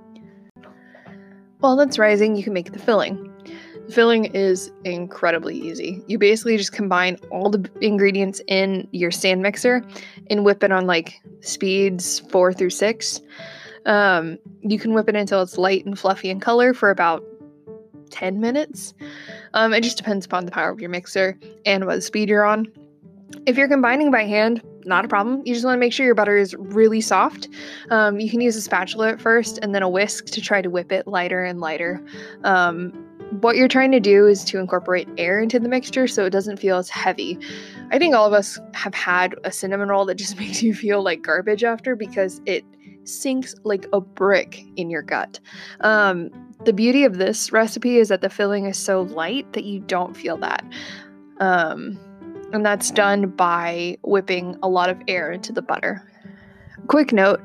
While 1.59 1.75
that's 1.75 1.97
rising, 1.97 2.35
you 2.35 2.43
can 2.43 2.53
make 2.53 2.71
the 2.71 2.79
filling. 2.79 3.31
The 3.87 3.93
filling 3.93 4.25
is 4.25 4.71
incredibly 4.83 5.57
easy. 5.57 6.03
You 6.07 6.17
basically 6.17 6.57
just 6.57 6.73
combine 6.73 7.17
all 7.31 7.49
the 7.49 7.69
ingredients 7.81 8.41
in 8.47 8.87
your 8.91 9.11
stand 9.11 9.41
mixer 9.41 9.81
and 10.29 10.43
whip 10.43 10.63
it 10.63 10.71
on 10.71 10.85
like 10.85 11.19
speeds 11.41 12.19
four 12.29 12.53
through 12.53 12.71
six. 12.71 13.21
Um, 13.85 14.37
you 14.61 14.77
can 14.77 14.93
whip 14.93 15.07
it 15.07 15.15
until 15.15 15.41
it's 15.41 15.57
light 15.57 15.85
and 15.85 15.97
fluffy 15.97 16.29
in 16.29 16.39
color 16.39 16.73
for 16.73 16.89
about 16.89 17.23
10 18.11 18.39
minutes. 18.39 18.93
Um, 19.53 19.73
it 19.73 19.81
just 19.81 19.97
depends 19.97 20.25
upon 20.25 20.45
the 20.45 20.51
power 20.51 20.69
of 20.69 20.79
your 20.79 20.89
mixer 20.89 21.39
and 21.65 21.85
what 21.85 22.03
speed 22.03 22.29
you're 22.29 22.45
on. 22.45 22.67
If 23.45 23.57
you're 23.57 23.67
combining 23.67 24.11
by 24.11 24.23
hand, 24.23 24.61
not 24.87 25.05
a 25.05 25.07
problem. 25.07 25.41
You 25.45 25.53
just 25.53 25.65
want 25.65 25.75
to 25.75 25.79
make 25.79 25.93
sure 25.93 26.05
your 26.05 26.15
butter 26.15 26.37
is 26.37 26.55
really 26.55 27.01
soft. 27.01 27.49
Um, 27.91 28.19
you 28.19 28.29
can 28.29 28.41
use 28.41 28.55
a 28.55 28.61
spatula 28.61 29.09
at 29.09 29.21
first 29.21 29.59
and 29.61 29.75
then 29.75 29.83
a 29.83 29.89
whisk 29.89 30.25
to 30.27 30.41
try 30.41 30.61
to 30.61 30.69
whip 30.69 30.91
it 30.91 31.07
lighter 31.07 31.43
and 31.43 31.59
lighter. 31.59 32.03
Um, 32.43 32.91
what 33.41 33.57
you're 33.57 33.67
trying 33.67 33.91
to 33.91 33.99
do 33.99 34.25
is 34.25 34.43
to 34.45 34.57
incorporate 34.57 35.07
air 35.17 35.41
into 35.41 35.59
the 35.59 35.67
mixture 35.67 36.07
so 36.07 36.25
it 36.25 36.29
doesn't 36.29 36.57
feel 36.57 36.77
as 36.77 36.89
heavy. 36.89 37.37
I 37.91 37.99
think 37.99 38.15
all 38.15 38.25
of 38.25 38.33
us 38.33 38.59
have 38.73 38.93
had 38.93 39.35
a 39.43 39.51
cinnamon 39.51 39.89
roll 39.89 40.05
that 40.05 40.15
just 40.15 40.37
makes 40.39 40.63
you 40.63 40.73
feel 40.73 41.03
like 41.03 41.21
garbage 41.21 41.63
after 41.63 41.95
because 41.95 42.41
it 42.45 42.63
sinks 43.03 43.55
like 43.63 43.85
a 43.93 44.01
brick 44.01 44.63
in 44.75 44.89
your 44.89 45.01
gut. 45.01 45.39
Um, 45.81 46.29
the 46.65 46.73
beauty 46.73 47.03
of 47.03 47.17
this 47.17 47.51
recipe 47.51 47.97
is 47.97 48.09
that 48.09 48.21
the 48.21 48.29
filling 48.29 48.65
is 48.65 48.77
so 48.77 49.01
light 49.01 49.51
that 49.53 49.63
you 49.63 49.79
don't 49.79 50.15
feel 50.15 50.37
that. 50.37 50.65
Um, 51.39 51.99
and 52.53 52.65
that's 52.65 52.91
done 52.91 53.29
by 53.29 53.97
whipping 54.03 54.57
a 54.63 54.69
lot 54.69 54.89
of 54.89 54.97
air 55.07 55.31
into 55.31 55.51
the 55.51 55.61
butter. 55.61 56.03
Quick 56.87 57.11
note 57.11 57.41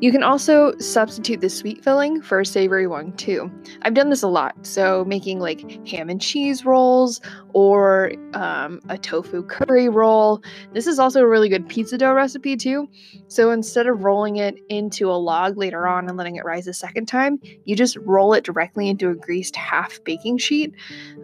you 0.00 0.12
can 0.12 0.22
also 0.22 0.76
substitute 0.78 1.40
the 1.40 1.48
sweet 1.48 1.82
filling 1.82 2.20
for 2.20 2.40
a 2.40 2.46
savory 2.46 2.86
one 2.86 3.12
too. 3.12 3.50
I've 3.80 3.94
done 3.94 4.10
this 4.10 4.22
a 4.22 4.28
lot, 4.28 4.66
so 4.66 5.06
making 5.06 5.40
like 5.40 5.88
ham 5.88 6.10
and 6.10 6.20
cheese 6.20 6.66
rolls 6.66 7.22
or 7.54 8.12
um, 8.34 8.80
a 8.90 8.98
tofu 8.98 9.42
curry 9.44 9.88
roll. 9.88 10.42
This 10.74 10.86
is 10.86 10.98
also 10.98 11.22
a 11.22 11.26
really 11.26 11.48
good 11.48 11.66
pizza 11.66 11.96
dough 11.96 12.12
recipe 12.12 12.58
too. 12.58 12.90
So 13.28 13.50
instead 13.50 13.86
of 13.86 14.04
rolling 14.04 14.36
it 14.36 14.56
into 14.68 15.10
a 15.10 15.16
log 15.16 15.56
later 15.56 15.86
on 15.86 16.08
and 16.08 16.18
letting 16.18 16.36
it 16.36 16.44
rise 16.44 16.66
a 16.66 16.74
second 16.74 17.06
time, 17.06 17.40
you 17.64 17.74
just 17.74 17.96
roll 17.96 18.34
it 18.34 18.44
directly 18.44 18.90
into 18.90 19.08
a 19.08 19.14
greased 19.14 19.56
half 19.56 19.98
baking 20.04 20.36
sheet 20.36 20.74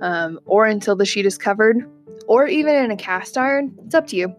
um, 0.00 0.40
or 0.46 0.64
until 0.64 0.96
the 0.96 1.04
sheet 1.04 1.26
is 1.26 1.36
covered 1.36 1.86
or 2.32 2.46
even 2.46 2.74
in 2.74 2.90
a 2.90 2.96
cast 2.96 3.36
iron. 3.36 3.74
It's 3.84 3.94
up 3.94 4.06
to 4.06 4.16
you. 4.16 4.34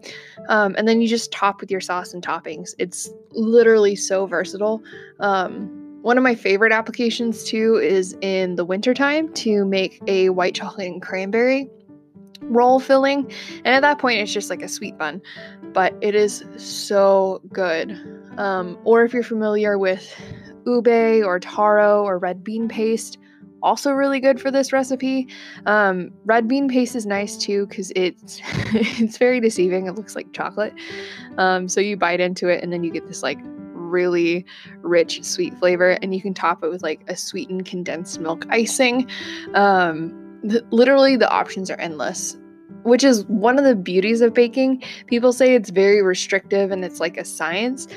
Um, 0.48 0.74
and 0.76 0.88
then 0.88 1.00
you 1.00 1.06
just 1.06 1.30
top 1.30 1.60
with 1.60 1.70
your 1.70 1.80
sauce 1.80 2.12
and 2.12 2.26
toppings. 2.26 2.74
It's 2.76 3.08
literally 3.30 3.94
so 3.94 4.26
versatile. 4.26 4.82
Um, 5.20 5.70
One 6.02 6.18
of 6.18 6.24
my 6.24 6.34
favorite 6.34 6.72
applications 6.72 7.44
too 7.44 7.76
is 7.76 8.16
in 8.20 8.56
the 8.56 8.64
wintertime 8.64 9.32
to 9.44 9.64
make 9.64 10.02
a 10.08 10.30
white 10.30 10.56
chocolate 10.56 10.88
and 10.88 11.00
cranberry 11.00 11.70
roll 12.42 12.80
filling. 12.80 13.32
And 13.64 13.74
at 13.76 13.82
that 13.82 13.98
point, 14.00 14.18
it's 14.20 14.32
just 14.32 14.50
like 14.50 14.60
a 14.60 14.68
sweet 14.68 14.98
bun, 14.98 15.22
but 15.72 15.94
it 16.00 16.16
is 16.16 16.44
so 16.56 17.40
good. 17.52 17.92
Um, 18.36 18.76
or 18.84 19.04
if 19.04 19.14
you're 19.14 19.22
familiar 19.22 19.78
with 19.78 20.04
ube 20.66 21.24
or 21.24 21.38
taro 21.38 22.02
or 22.02 22.18
red 22.18 22.42
bean 22.42 22.66
paste, 22.68 23.18
also 23.64 23.90
really 23.90 24.20
good 24.20 24.40
for 24.40 24.50
this 24.50 24.72
recipe. 24.72 25.26
Um, 25.66 26.12
red 26.24 26.46
bean 26.46 26.68
paste 26.68 26.94
is 26.94 27.06
nice 27.06 27.36
too 27.36 27.66
because 27.66 27.90
it's 27.96 28.40
it's 28.44 29.18
very 29.18 29.40
deceiving. 29.40 29.86
It 29.86 29.96
looks 29.96 30.14
like 30.14 30.32
chocolate. 30.32 30.74
Um, 31.38 31.68
so 31.68 31.80
you 31.80 31.96
bite 31.96 32.20
into 32.20 32.48
it 32.48 32.62
and 32.62 32.72
then 32.72 32.84
you 32.84 32.92
get 32.92 33.08
this 33.08 33.22
like 33.22 33.38
really 33.94 34.44
rich 34.82 35.22
sweet 35.22 35.56
flavor, 35.58 35.90
and 36.02 36.14
you 36.14 36.20
can 36.20 36.34
top 36.34 36.62
it 36.62 36.68
with 36.68 36.82
like 36.82 37.02
a 37.08 37.16
sweetened 37.16 37.64
condensed 37.64 38.20
milk 38.20 38.44
icing. 38.50 39.08
Um, 39.54 40.40
th- 40.48 40.64
literally, 40.70 41.16
the 41.16 41.30
options 41.30 41.70
are 41.70 41.78
endless. 41.78 42.36
Which 42.82 43.02
is 43.02 43.24
one 43.26 43.56
of 43.58 43.64
the 43.64 43.74
beauties 43.74 44.20
of 44.20 44.34
baking. 44.34 44.82
People 45.06 45.32
say 45.32 45.54
it's 45.54 45.70
very 45.70 46.02
restrictive 46.02 46.70
and 46.70 46.84
it's 46.84 47.00
like 47.00 47.16
a 47.16 47.24
science, 47.24 47.88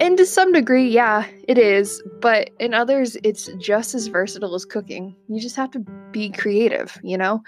and 0.00 0.16
to 0.18 0.26
some 0.26 0.52
degree, 0.52 0.88
yeah, 0.88 1.26
it 1.46 1.58
is. 1.58 2.02
But 2.20 2.50
in 2.58 2.74
others, 2.74 3.16
it's 3.22 3.50
just 3.58 3.94
as 3.94 4.08
versatile 4.08 4.54
as 4.54 4.64
cooking. 4.64 5.14
You 5.28 5.40
just 5.40 5.56
have 5.56 5.70
to 5.72 5.80
be 6.10 6.30
creative, 6.30 6.98
you 7.02 7.18
know? 7.18 7.42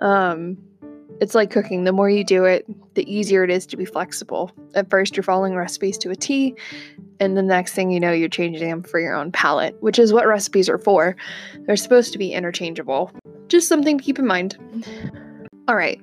Um, 0.00 0.56
it's 1.20 1.34
like 1.34 1.50
cooking. 1.50 1.84
The 1.84 1.92
more 1.92 2.10
you 2.10 2.24
do 2.24 2.44
it, 2.44 2.66
the 2.94 3.10
easier 3.12 3.44
it 3.44 3.50
is 3.50 3.66
to 3.66 3.76
be 3.76 3.84
flexible. 3.84 4.50
At 4.74 4.90
first, 4.90 5.16
you're 5.16 5.22
following 5.22 5.54
recipes 5.54 5.96
to 5.98 6.10
a 6.10 6.16
T, 6.16 6.56
and 7.20 7.36
the 7.36 7.42
next 7.42 7.72
thing 7.72 7.90
you 7.90 8.00
know, 8.00 8.12
you're 8.12 8.28
changing 8.28 8.68
them 8.68 8.82
for 8.82 8.98
your 8.98 9.14
own 9.14 9.30
palate, 9.30 9.76
which 9.80 9.98
is 9.98 10.12
what 10.12 10.26
recipes 10.26 10.68
are 10.68 10.78
for. 10.78 11.16
They're 11.66 11.76
supposed 11.76 12.12
to 12.12 12.18
be 12.18 12.32
interchangeable. 12.32 13.12
Just 13.46 13.68
something 13.68 13.98
to 13.98 14.04
keep 14.04 14.18
in 14.18 14.26
mind. 14.26 14.56
All 15.66 15.76
right, 15.76 15.98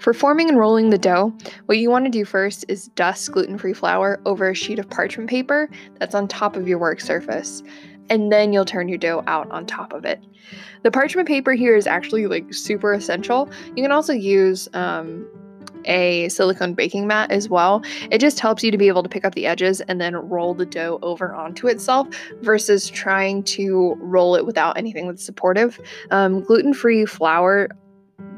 for 0.00 0.12
forming 0.12 0.48
and 0.48 0.58
rolling 0.58 0.90
the 0.90 0.98
dough, 0.98 1.32
what 1.66 1.78
you 1.78 1.88
want 1.88 2.04
to 2.04 2.10
do 2.10 2.24
first 2.24 2.64
is 2.66 2.88
dust 2.96 3.30
gluten 3.30 3.58
free 3.58 3.72
flour 3.72 4.20
over 4.26 4.48
a 4.48 4.54
sheet 4.54 4.80
of 4.80 4.90
parchment 4.90 5.30
paper 5.30 5.70
that's 6.00 6.16
on 6.16 6.26
top 6.26 6.56
of 6.56 6.66
your 6.66 6.78
work 6.78 7.00
surface, 7.00 7.62
and 8.10 8.32
then 8.32 8.52
you'll 8.52 8.64
turn 8.64 8.88
your 8.88 8.98
dough 8.98 9.22
out 9.28 9.48
on 9.52 9.66
top 9.66 9.92
of 9.92 10.04
it. 10.04 10.20
The 10.82 10.90
parchment 10.90 11.28
paper 11.28 11.52
here 11.52 11.76
is 11.76 11.86
actually 11.86 12.26
like 12.26 12.52
super 12.52 12.92
essential. 12.92 13.48
You 13.76 13.84
can 13.84 13.92
also 13.92 14.12
use 14.12 14.68
um, 14.74 15.24
a 15.84 16.28
silicone 16.28 16.74
baking 16.74 17.06
mat 17.06 17.30
as 17.30 17.48
well. 17.48 17.84
It 18.10 18.18
just 18.18 18.40
helps 18.40 18.64
you 18.64 18.72
to 18.72 18.78
be 18.78 18.88
able 18.88 19.04
to 19.04 19.08
pick 19.08 19.24
up 19.24 19.36
the 19.36 19.46
edges 19.46 19.80
and 19.82 20.00
then 20.00 20.16
roll 20.16 20.54
the 20.54 20.66
dough 20.66 20.98
over 21.02 21.32
onto 21.32 21.68
itself 21.68 22.08
versus 22.42 22.88
trying 22.90 23.44
to 23.44 23.96
roll 24.00 24.34
it 24.34 24.44
without 24.44 24.76
anything 24.76 25.06
that's 25.06 25.24
supportive. 25.24 25.80
Um, 26.10 26.40
gluten 26.40 26.74
free 26.74 27.06
flour 27.06 27.68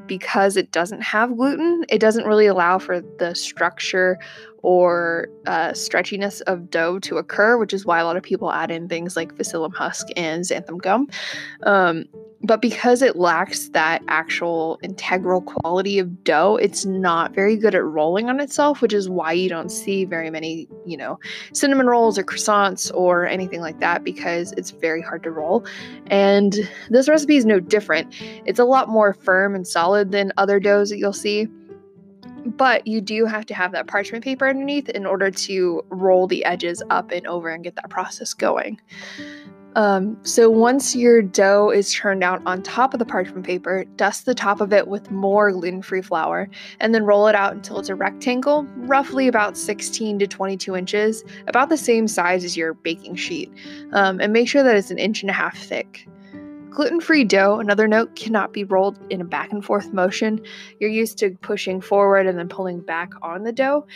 because 0.07 0.57
it 0.57 0.73
doesn't 0.73 1.03
have 1.03 1.37
gluten, 1.37 1.85
it 1.89 1.99
doesn't 1.99 2.27
really 2.27 2.47
allow 2.47 2.79
for 2.79 3.01
the 3.01 3.35
structure 3.35 4.19
or 4.66 5.28
uh, 5.46 5.70
stretchiness 5.70 6.42
of 6.49 6.68
dough 6.68 6.99
to 6.99 7.18
occur, 7.18 7.56
which 7.56 7.73
is 7.73 7.87
why 7.87 8.00
a 8.00 8.04
lot 8.04 8.16
of 8.16 8.23
people 8.25 8.50
add 8.50 8.68
in 8.68 8.88
things 8.88 9.14
like 9.14 9.32
psyllium 9.37 9.73
husk 9.73 10.08
and 10.16 10.42
xanthan 10.42 10.82
gum. 10.82 11.06
Um, 11.62 12.06
but 12.42 12.61
because 12.61 13.00
it 13.00 13.14
lacks 13.14 13.68
that 13.68 14.02
actual 14.08 14.80
integral 14.82 15.40
quality 15.40 16.00
of 16.00 16.25
dough, 16.25 16.56
it's 16.56 16.85
not 16.85 17.32
very 17.32 17.56
good 17.56 17.76
at 17.76 17.85
rolling 17.85 18.28
on 18.28 18.40
itself, 18.40 18.82
which 18.82 18.92
is 18.92 19.08
why 19.08 19.30
you 19.30 19.49
don't 19.49 19.70
see 19.70 20.04
very 20.04 20.30
many, 20.30 20.66
you 20.85 20.96
know, 20.96 21.20
cinnamon 21.52 21.87
rolls 21.87 22.18
or 22.18 22.25
croissants 22.25 22.92
or 22.92 23.25
anything 23.25 23.61
like 23.61 23.78
that 23.78 24.02
because 24.02 24.50
it's 24.56 24.73
very 24.73 25.00
hard 25.00 25.23
to 25.23 25.30
roll. 25.30 25.64
And 26.08 26.68
this 26.90 27.08
recipe 27.08 27.37
is 27.37 27.46
no 27.46 27.61
different. 27.61 28.12
It's 28.44 28.58
a 28.58 28.64
lot 28.64 28.88
more 28.88 29.14
firm 29.14 29.54
and 29.54 29.64
solid 29.64 30.11
than 30.11 30.32
other 30.37 30.58
doughs 30.58 30.90
that 30.90 30.99
you'll 30.99 31.12
see 31.12 31.46
but 32.47 32.87
you 32.87 33.00
do 33.00 33.26
have 33.26 33.47
to 33.47 33.55
have 33.55 33.73
that 33.73 33.87
parchment 33.87 34.25
paper 34.25 34.49
underneath 34.49 34.88
in 34.88 35.07
order 35.07 35.31
to 35.31 35.85
roll 35.88 36.26
the 36.26 36.45
edges 36.45 36.83
up 36.91 37.11
and 37.11 37.26
over 37.26 37.49
and 37.49 37.65
get 37.65 37.76
that 37.76 37.91
process 37.91 38.35
going. 38.35 38.81
Um, 39.76 40.17
so 40.23 40.49
once 40.49 40.97
your 40.97 41.21
dough 41.21 41.69
is 41.69 41.93
turned 41.93 42.25
out 42.25 42.41
on 42.47 42.62
top 42.62 42.95
of 42.95 42.99
the 42.99 43.05
parchment 43.05 43.45
paper, 43.45 43.85
dust 43.97 44.25
the 44.25 44.35
top 44.35 44.62
of 44.62 44.73
it 44.73 44.88
with 44.88 45.11
more 45.11 45.53
gluten-free 45.53 46.00
flour, 46.00 46.49
and 46.81 46.95
then 46.95 47.05
roll 47.05 47.29
it 47.29 47.35
out 47.35 47.53
until 47.53 47.79
it's 47.79 47.91
a 47.91 47.95
rectangle, 47.95 48.62
roughly 48.76 49.29
about 49.29 49.55
16 49.55 50.19
to 50.21 50.26
22 50.26 50.75
inches, 50.75 51.23
about 51.47 51.69
the 51.69 51.76
same 51.76 52.09
size 52.09 52.43
as 52.43 52.57
your 52.57 52.73
baking 52.73 53.17
sheet, 53.17 53.53
um, 53.93 54.19
and 54.19 54.33
make 54.33 54.49
sure 54.49 54.62
that 54.62 54.76
it's 54.76 54.91
an 54.91 54.99
inch 54.99 55.23
and 55.23 55.29
a 55.29 55.35
half 55.35 55.59
thick. 55.59 56.09
Gluten 56.76 57.00
free 57.00 57.25
dough, 57.25 57.59
another 57.59 57.88
note, 57.88 58.14
cannot 58.16 58.52
be 58.52 58.62
rolled 58.62 58.99
in 59.09 59.23
a 59.23 59.25
back 59.25 59.50
and 59.50 59.64
forth 59.64 59.95
motion. 59.95 60.42
You're 60.78 60.90
used 60.90 61.16
to 61.18 61.30
pushing 61.40 61.80
forward 61.80 62.26
and 62.26 62.38
then 62.38 62.50
pulling 62.50 62.80
back 62.80 63.14
on 63.23 63.45
the 63.45 63.52
dough. 63.52 63.87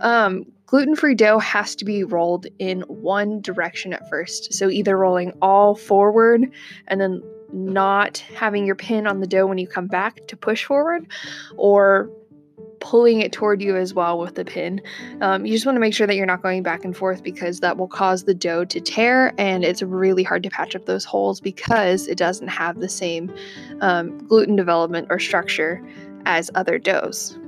Um, 0.00 0.44
gluten 0.66 0.94
free 0.94 1.16
dough 1.16 1.40
has 1.40 1.74
to 1.74 1.84
be 1.84 2.04
rolled 2.04 2.46
in 2.60 2.82
one 2.82 3.40
direction 3.40 3.92
at 3.92 4.08
first. 4.08 4.54
So 4.54 4.70
either 4.70 4.96
rolling 4.96 5.32
all 5.42 5.74
forward 5.74 6.48
and 6.86 7.00
then 7.00 7.24
not 7.52 8.18
having 8.18 8.64
your 8.64 8.76
pin 8.76 9.08
on 9.08 9.18
the 9.18 9.26
dough 9.26 9.46
when 9.48 9.58
you 9.58 9.66
come 9.66 9.88
back 9.88 10.24
to 10.28 10.36
push 10.36 10.64
forward, 10.64 11.08
or 11.56 12.08
pulling 12.80 13.20
it 13.20 13.32
toward 13.32 13.62
you 13.62 13.76
as 13.76 13.94
well 13.94 14.18
with 14.18 14.34
the 14.34 14.44
pin. 14.44 14.80
Um, 15.20 15.46
you 15.46 15.52
just 15.52 15.66
want 15.66 15.76
to 15.76 15.80
make 15.80 15.94
sure 15.94 16.06
that 16.06 16.16
you're 16.16 16.26
not 16.26 16.42
going 16.42 16.62
back 16.62 16.84
and 16.84 16.96
forth 16.96 17.22
because 17.22 17.60
that 17.60 17.76
will 17.76 17.88
cause 17.88 18.24
the 18.24 18.34
dough 18.34 18.64
to 18.66 18.80
tear 18.80 19.32
and 19.38 19.64
it's 19.64 19.82
really 19.82 20.22
hard 20.22 20.42
to 20.42 20.50
patch 20.50 20.74
up 20.74 20.86
those 20.86 21.04
holes 21.04 21.40
because 21.40 22.06
it 22.06 22.18
doesn't 22.18 22.48
have 22.48 22.80
the 22.80 22.88
same 22.88 23.32
um, 23.80 24.18
gluten 24.26 24.56
development 24.56 25.08
or 25.10 25.18
structure 25.18 25.82
as 26.26 26.50
other 26.54 26.78
doughs. 26.78 27.38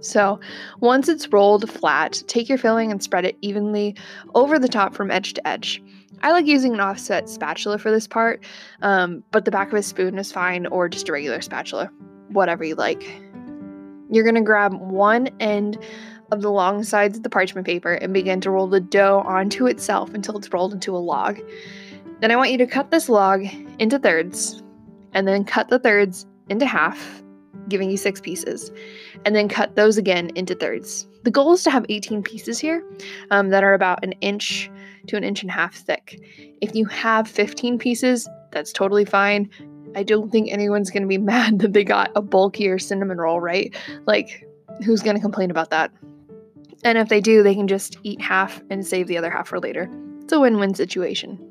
So, 0.00 0.38
once 0.78 1.08
it's 1.08 1.32
rolled 1.32 1.68
flat, 1.68 2.22
take 2.28 2.48
your 2.48 2.58
filling 2.58 2.92
and 2.92 3.02
spread 3.02 3.24
it 3.24 3.36
evenly 3.40 3.96
over 4.34 4.56
the 4.56 4.68
top 4.68 4.94
from 4.94 5.10
edge 5.10 5.34
to 5.34 5.48
edge. 5.48 5.82
I 6.22 6.30
like 6.30 6.46
using 6.46 6.72
an 6.72 6.80
offset 6.80 7.28
spatula 7.28 7.78
for 7.78 7.90
this 7.90 8.06
part, 8.06 8.44
um, 8.82 9.24
but 9.32 9.44
the 9.44 9.50
back 9.50 9.68
of 9.68 9.74
a 9.74 9.82
spoon 9.82 10.16
is 10.18 10.30
fine 10.30 10.66
or 10.66 10.88
just 10.88 11.08
a 11.08 11.12
regular 11.12 11.40
spatula 11.40 11.90
whatever 12.30 12.64
you 12.64 12.74
like. 12.74 13.02
You're 14.10 14.24
going 14.24 14.34
to 14.36 14.40
grab 14.40 14.74
one 14.74 15.28
end 15.40 15.78
of 16.30 16.42
the 16.42 16.50
long 16.50 16.82
sides 16.82 17.16
of 17.16 17.22
the 17.22 17.30
parchment 17.30 17.66
paper 17.66 17.94
and 17.94 18.12
begin 18.12 18.40
to 18.42 18.50
roll 18.50 18.66
the 18.66 18.80
dough 18.80 19.22
onto 19.26 19.66
itself 19.66 20.12
until 20.14 20.36
it's 20.36 20.52
rolled 20.52 20.72
into 20.72 20.96
a 20.96 20.98
log. 20.98 21.40
Then 22.20 22.30
I 22.30 22.36
want 22.36 22.50
you 22.50 22.58
to 22.58 22.66
cut 22.66 22.90
this 22.90 23.08
log 23.08 23.46
into 23.78 23.98
thirds 23.98 24.62
and 25.12 25.26
then 25.26 25.44
cut 25.44 25.68
the 25.68 25.78
thirds 25.78 26.26
into 26.48 26.66
half, 26.66 27.22
giving 27.68 27.90
you 27.90 27.96
six 27.96 28.20
pieces, 28.20 28.70
and 29.24 29.34
then 29.34 29.48
cut 29.48 29.76
those 29.76 29.96
again 29.96 30.30
into 30.34 30.54
thirds. 30.54 31.06
The 31.24 31.30
goal 31.30 31.52
is 31.52 31.62
to 31.64 31.70
have 31.70 31.86
18 31.88 32.22
pieces 32.22 32.58
here 32.58 32.82
um, 33.30 33.50
that 33.50 33.64
are 33.64 33.74
about 33.74 34.04
an 34.04 34.12
inch 34.20 34.70
to 35.08 35.16
an 35.16 35.24
inch 35.24 35.42
and 35.42 35.50
a 35.50 35.54
half 35.54 35.74
thick. 35.74 36.20
If 36.60 36.74
you 36.74 36.84
have 36.86 37.28
15 37.28 37.78
pieces, 37.78 38.28
that's 38.52 38.72
totally 38.72 39.04
fine. 39.04 39.48
I 39.94 40.02
don't 40.02 40.30
think 40.30 40.50
anyone's 40.50 40.90
going 40.90 41.02
to 41.02 41.08
be 41.08 41.18
mad 41.18 41.60
that 41.60 41.72
they 41.72 41.84
got 41.84 42.10
a 42.14 42.22
bulkier 42.22 42.78
cinnamon 42.78 43.18
roll, 43.18 43.40
right? 43.40 43.74
Like, 44.06 44.46
who's 44.84 45.02
going 45.02 45.16
to 45.16 45.22
complain 45.22 45.50
about 45.50 45.70
that? 45.70 45.90
And 46.84 46.96
if 46.96 47.08
they 47.08 47.20
do, 47.20 47.42
they 47.42 47.54
can 47.54 47.68
just 47.68 47.98
eat 48.02 48.20
half 48.20 48.62
and 48.70 48.86
save 48.86 49.08
the 49.08 49.18
other 49.18 49.30
half 49.30 49.48
for 49.48 49.58
later. 49.58 49.90
It's 50.22 50.32
a 50.32 50.40
win 50.40 50.58
win 50.58 50.74
situation. 50.74 51.44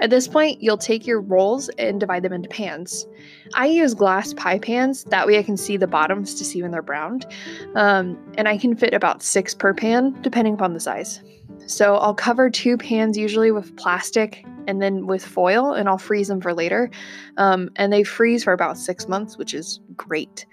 At 0.00 0.08
this 0.08 0.26
point, 0.26 0.62
you'll 0.62 0.78
take 0.78 1.06
your 1.06 1.20
rolls 1.20 1.68
and 1.70 2.00
divide 2.00 2.22
them 2.22 2.32
into 2.32 2.48
pans. 2.48 3.06
I 3.54 3.66
use 3.66 3.92
glass 3.92 4.32
pie 4.32 4.58
pans, 4.58 5.04
that 5.04 5.26
way 5.26 5.38
I 5.38 5.42
can 5.42 5.58
see 5.58 5.76
the 5.76 5.86
bottoms 5.86 6.34
to 6.36 6.44
see 6.44 6.62
when 6.62 6.70
they're 6.70 6.80
browned. 6.80 7.26
Um, 7.74 8.18
and 8.38 8.48
I 8.48 8.56
can 8.56 8.74
fit 8.74 8.94
about 8.94 9.22
six 9.22 9.54
per 9.54 9.74
pan, 9.74 10.16
depending 10.22 10.54
upon 10.54 10.72
the 10.72 10.80
size. 10.80 11.20
So 11.66 11.96
I'll 11.96 12.14
cover 12.14 12.50
two 12.50 12.76
pans 12.76 13.16
usually 13.16 13.50
with 13.50 13.76
plastic 13.76 14.44
and 14.66 14.80
then 14.80 15.06
with 15.06 15.24
foil, 15.24 15.72
and 15.72 15.88
I'll 15.88 15.98
freeze 15.98 16.28
them 16.28 16.40
for 16.40 16.54
later. 16.54 16.90
Um, 17.36 17.70
and 17.76 17.92
they 17.92 18.02
freeze 18.02 18.44
for 18.44 18.52
about 18.52 18.78
six 18.78 19.08
months, 19.08 19.36
which 19.36 19.54
is 19.54 19.80
great. 19.96 20.46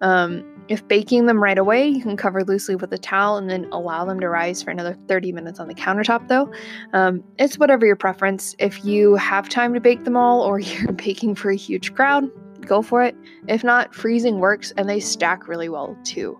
Um, 0.00 0.44
if 0.68 0.86
baking 0.86 1.26
them 1.26 1.42
right 1.42 1.58
away, 1.58 1.88
you 1.88 2.00
can 2.00 2.16
cover 2.16 2.44
loosely 2.44 2.76
with 2.76 2.92
a 2.92 2.98
towel 2.98 3.36
and 3.36 3.50
then 3.50 3.68
allow 3.72 4.04
them 4.04 4.20
to 4.20 4.28
rise 4.28 4.62
for 4.62 4.70
another 4.70 4.94
30 4.94 5.32
minutes 5.32 5.60
on 5.60 5.68
the 5.68 5.74
countertop, 5.74 6.28
though. 6.28 6.50
Um, 6.92 7.22
it's 7.38 7.58
whatever 7.58 7.84
your 7.84 7.96
preference. 7.96 8.54
If 8.58 8.84
you 8.84 9.16
have 9.16 9.48
time 9.48 9.74
to 9.74 9.80
bake 9.80 10.04
them 10.04 10.16
all 10.16 10.42
or 10.42 10.58
you're 10.60 10.92
baking 10.92 11.34
for 11.34 11.50
a 11.50 11.56
huge 11.56 11.94
crowd, 11.94 12.30
go 12.66 12.82
for 12.82 13.02
it. 13.02 13.16
If 13.48 13.64
not, 13.64 13.94
freezing 13.94 14.38
works 14.38 14.72
and 14.76 14.88
they 14.88 15.00
stack 15.00 15.48
really 15.48 15.68
well 15.68 15.96
too. 16.04 16.38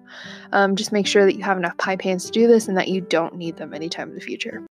Um, 0.53 0.77
just 0.77 0.93
make 0.93 1.07
sure 1.07 1.25
that 1.25 1.37
you 1.37 1.43
have 1.43 1.57
enough 1.57 1.77
pie 1.77 1.97
pans 1.97 2.27
to 2.27 2.33
do 2.33 2.47
this 2.47 2.69
and 2.69 2.77
that 2.77 2.89
you 2.89 3.01
don't 3.01 3.37
need 3.37 3.57
them 3.57 3.75
anytime 3.75 4.09
in 4.11 4.15
the 4.15 4.21
future. 4.21 4.63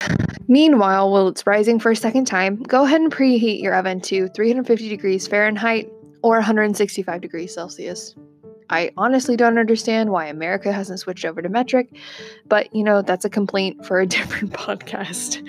Meanwhile, 0.48 1.10
while 1.10 1.28
it's 1.28 1.46
rising 1.46 1.78
for 1.78 1.90
a 1.90 1.96
second 1.96 2.26
time, 2.26 2.56
go 2.62 2.84
ahead 2.84 3.00
and 3.00 3.12
preheat 3.12 3.62
your 3.62 3.74
oven 3.74 4.00
to 4.02 4.28
350 4.28 4.88
degrees 4.88 5.26
Fahrenheit 5.26 5.90
or 6.22 6.36
165 6.36 7.20
degrees 7.20 7.54
Celsius. 7.54 8.14
I 8.70 8.90
honestly 8.96 9.36
don't 9.36 9.58
understand 9.58 10.10
why 10.10 10.26
America 10.26 10.72
hasn't 10.72 11.00
switched 11.00 11.24
over 11.24 11.40
to 11.40 11.48
metric, 11.48 11.88
but 12.46 12.74
you 12.74 12.84
know, 12.84 13.02
that's 13.02 13.24
a 13.24 13.30
complaint 13.30 13.86
for 13.86 14.00
a 14.00 14.06
different 14.16 14.52
podcast. 14.52 15.46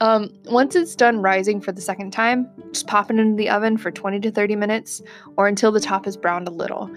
Um, 0.00 0.30
once 0.44 0.76
it's 0.76 0.94
done 0.94 1.20
rising 1.20 1.60
for 1.60 1.72
the 1.72 1.80
second 1.80 2.12
time, 2.12 2.48
just 2.72 2.86
pop 2.86 3.10
it 3.10 3.18
into 3.18 3.36
the 3.36 3.48
oven 3.50 3.76
for 3.76 3.90
20 3.90 4.20
to 4.20 4.30
30 4.30 4.56
minutes 4.56 5.02
or 5.36 5.48
until 5.48 5.72
the 5.72 5.80
top 5.80 6.06
is 6.06 6.16
browned 6.16 6.48
a 6.48 6.52
little. 6.52 6.90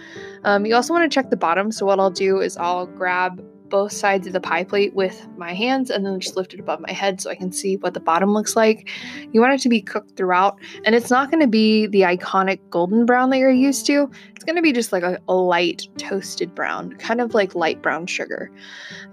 Um, 0.43 0.65
you 0.65 0.75
also 0.75 0.93
want 0.93 1.09
to 1.09 1.13
check 1.13 1.29
the 1.29 1.37
bottom, 1.37 1.71
so 1.71 1.85
what 1.85 1.99
I'll 1.99 2.11
do 2.11 2.39
is 2.39 2.57
I'll 2.57 2.85
grab 2.85 3.43
both 3.71 3.91
sides 3.91 4.27
of 4.27 4.33
the 4.33 4.39
pie 4.39 4.63
plate 4.63 4.93
with 4.93 5.27
my 5.37 5.53
hands 5.53 5.89
and 5.89 6.05
then 6.05 6.19
just 6.19 6.35
lift 6.35 6.53
it 6.53 6.59
above 6.59 6.79
my 6.81 6.91
head 6.91 7.19
so 7.19 7.31
I 7.31 7.35
can 7.35 7.51
see 7.51 7.77
what 7.77 7.95
the 7.95 7.99
bottom 7.99 8.33
looks 8.33 8.55
like. 8.55 8.89
You 9.31 9.41
want 9.41 9.53
it 9.53 9.61
to 9.61 9.69
be 9.69 9.81
cooked 9.81 10.15
throughout, 10.15 10.59
and 10.85 10.93
it's 10.93 11.09
not 11.09 11.31
going 11.31 11.41
to 11.41 11.47
be 11.47 11.87
the 11.87 12.01
iconic 12.01 12.59
golden 12.69 13.07
brown 13.07 13.31
that 13.31 13.37
you're 13.37 13.49
used 13.49 13.87
to. 13.87 14.11
It's 14.35 14.43
going 14.43 14.57
to 14.57 14.61
be 14.61 14.73
just 14.73 14.91
like 14.91 15.03
a, 15.03 15.17
a, 15.27 15.33
light 15.33 15.87
toasted 15.97 16.53
brown, 16.53 16.93
kind 16.97 17.21
of 17.21 17.33
like 17.33 17.55
light 17.55 17.81
brown 17.81 18.05
sugar. 18.05 18.51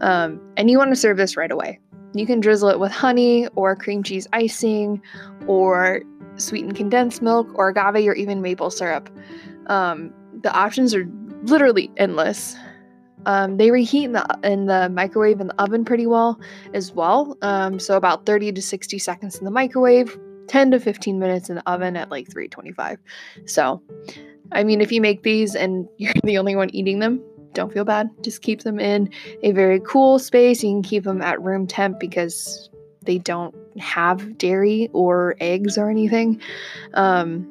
Um, 0.00 0.40
and 0.56 0.70
you 0.70 0.76
want 0.76 0.90
to 0.90 0.96
serve 0.96 1.16
this 1.16 1.36
right 1.36 1.50
away. 1.50 1.78
You 2.14 2.26
can 2.26 2.40
drizzle 2.40 2.70
it 2.70 2.78
with 2.78 2.92
honey 2.92 3.48
or 3.54 3.76
cream 3.76 4.02
cheese 4.02 4.26
icing 4.32 5.02
or 5.46 6.02
sweetened 6.36 6.76
condensed 6.76 7.22
milk 7.22 7.48
or 7.54 7.68
agave 7.68 8.08
or 8.08 8.14
even 8.14 8.40
maple 8.40 8.70
syrup. 8.70 9.10
Um, 9.66 10.12
the 10.42 10.52
options 10.52 10.94
are 10.94 11.06
literally 11.42 11.90
endless. 11.96 12.56
Um, 13.26 13.56
they 13.56 13.70
reheat 13.70 14.04
in 14.04 14.12
the 14.12 14.38
in 14.42 14.66
the 14.66 14.88
microwave 14.88 15.40
and 15.40 15.50
the 15.50 15.60
oven 15.60 15.84
pretty 15.84 16.06
well 16.06 16.40
as 16.72 16.92
well. 16.92 17.36
Um, 17.42 17.78
so 17.78 17.96
about 17.96 18.26
30 18.26 18.52
to 18.52 18.62
60 18.62 18.98
seconds 18.98 19.36
in 19.36 19.44
the 19.44 19.50
microwave, 19.50 20.18
10 20.46 20.70
to 20.70 20.80
15 20.80 21.18
minutes 21.18 21.50
in 21.50 21.56
the 21.56 21.70
oven 21.70 21.96
at 21.96 22.10
like 22.10 22.30
325. 22.30 22.98
So, 23.46 23.82
I 24.52 24.64
mean, 24.64 24.80
if 24.80 24.92
you 24.92 25.00
make 25.00 25.22
these 25.22 25.54
and 25.54 25.88
you're 25.98 26.14
the 26.22 26.38
only 26.38 26.56
one 26.56 26.70
eating 26.74 27.00
them, 27.00 27.22
don't 27.54 27.72
feel 27.72 27.84
bad. 27.84 28.10
Just 28.22 28.42
keep 28.42 28.62
them 28.62 28.78
in 28.78 29.10
a 29.42 29.52
very 29.52 29.80
cool 29.80 30.18
space. 30.18 30.62
You 30.62 30.70
can 30.70 30.82
keep 30.82 31.04
them 31.04 31.22
at 31.22 31.40
room 31.42 31.66
temp 31.66 31.98
because 31.98 32.70
they 33.02 33.18
don't 33.18 33.54
have 33.78 34.38
dairy 34.38 34.90
or 34.92 35.34
eggs 35.40 35.78
or 35.78 35.90
anything. 35.90 36.40
Um, 36.94 37.46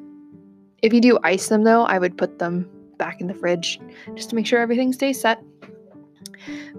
if 0.82 0.92
you 0.92 1.00
do 1.00 1.18
ice 1.24 1.48
them 1.48 1.64
though, 1.64 1.84
I 1.84 1.98
would 1.98 2.16
put 2.16 2.38
them 2.38 2.68
back 2.98 3.20
in 3.20 3.26
the 3.26 3.34
fridge 3.34 3.80
just 4.14 4.30
to 4.30 4.36
make 4.36 4.46
sure 4.46 4.60
everything 4.60 4.92
stays 4.92 5.20
set. 5.20 5.42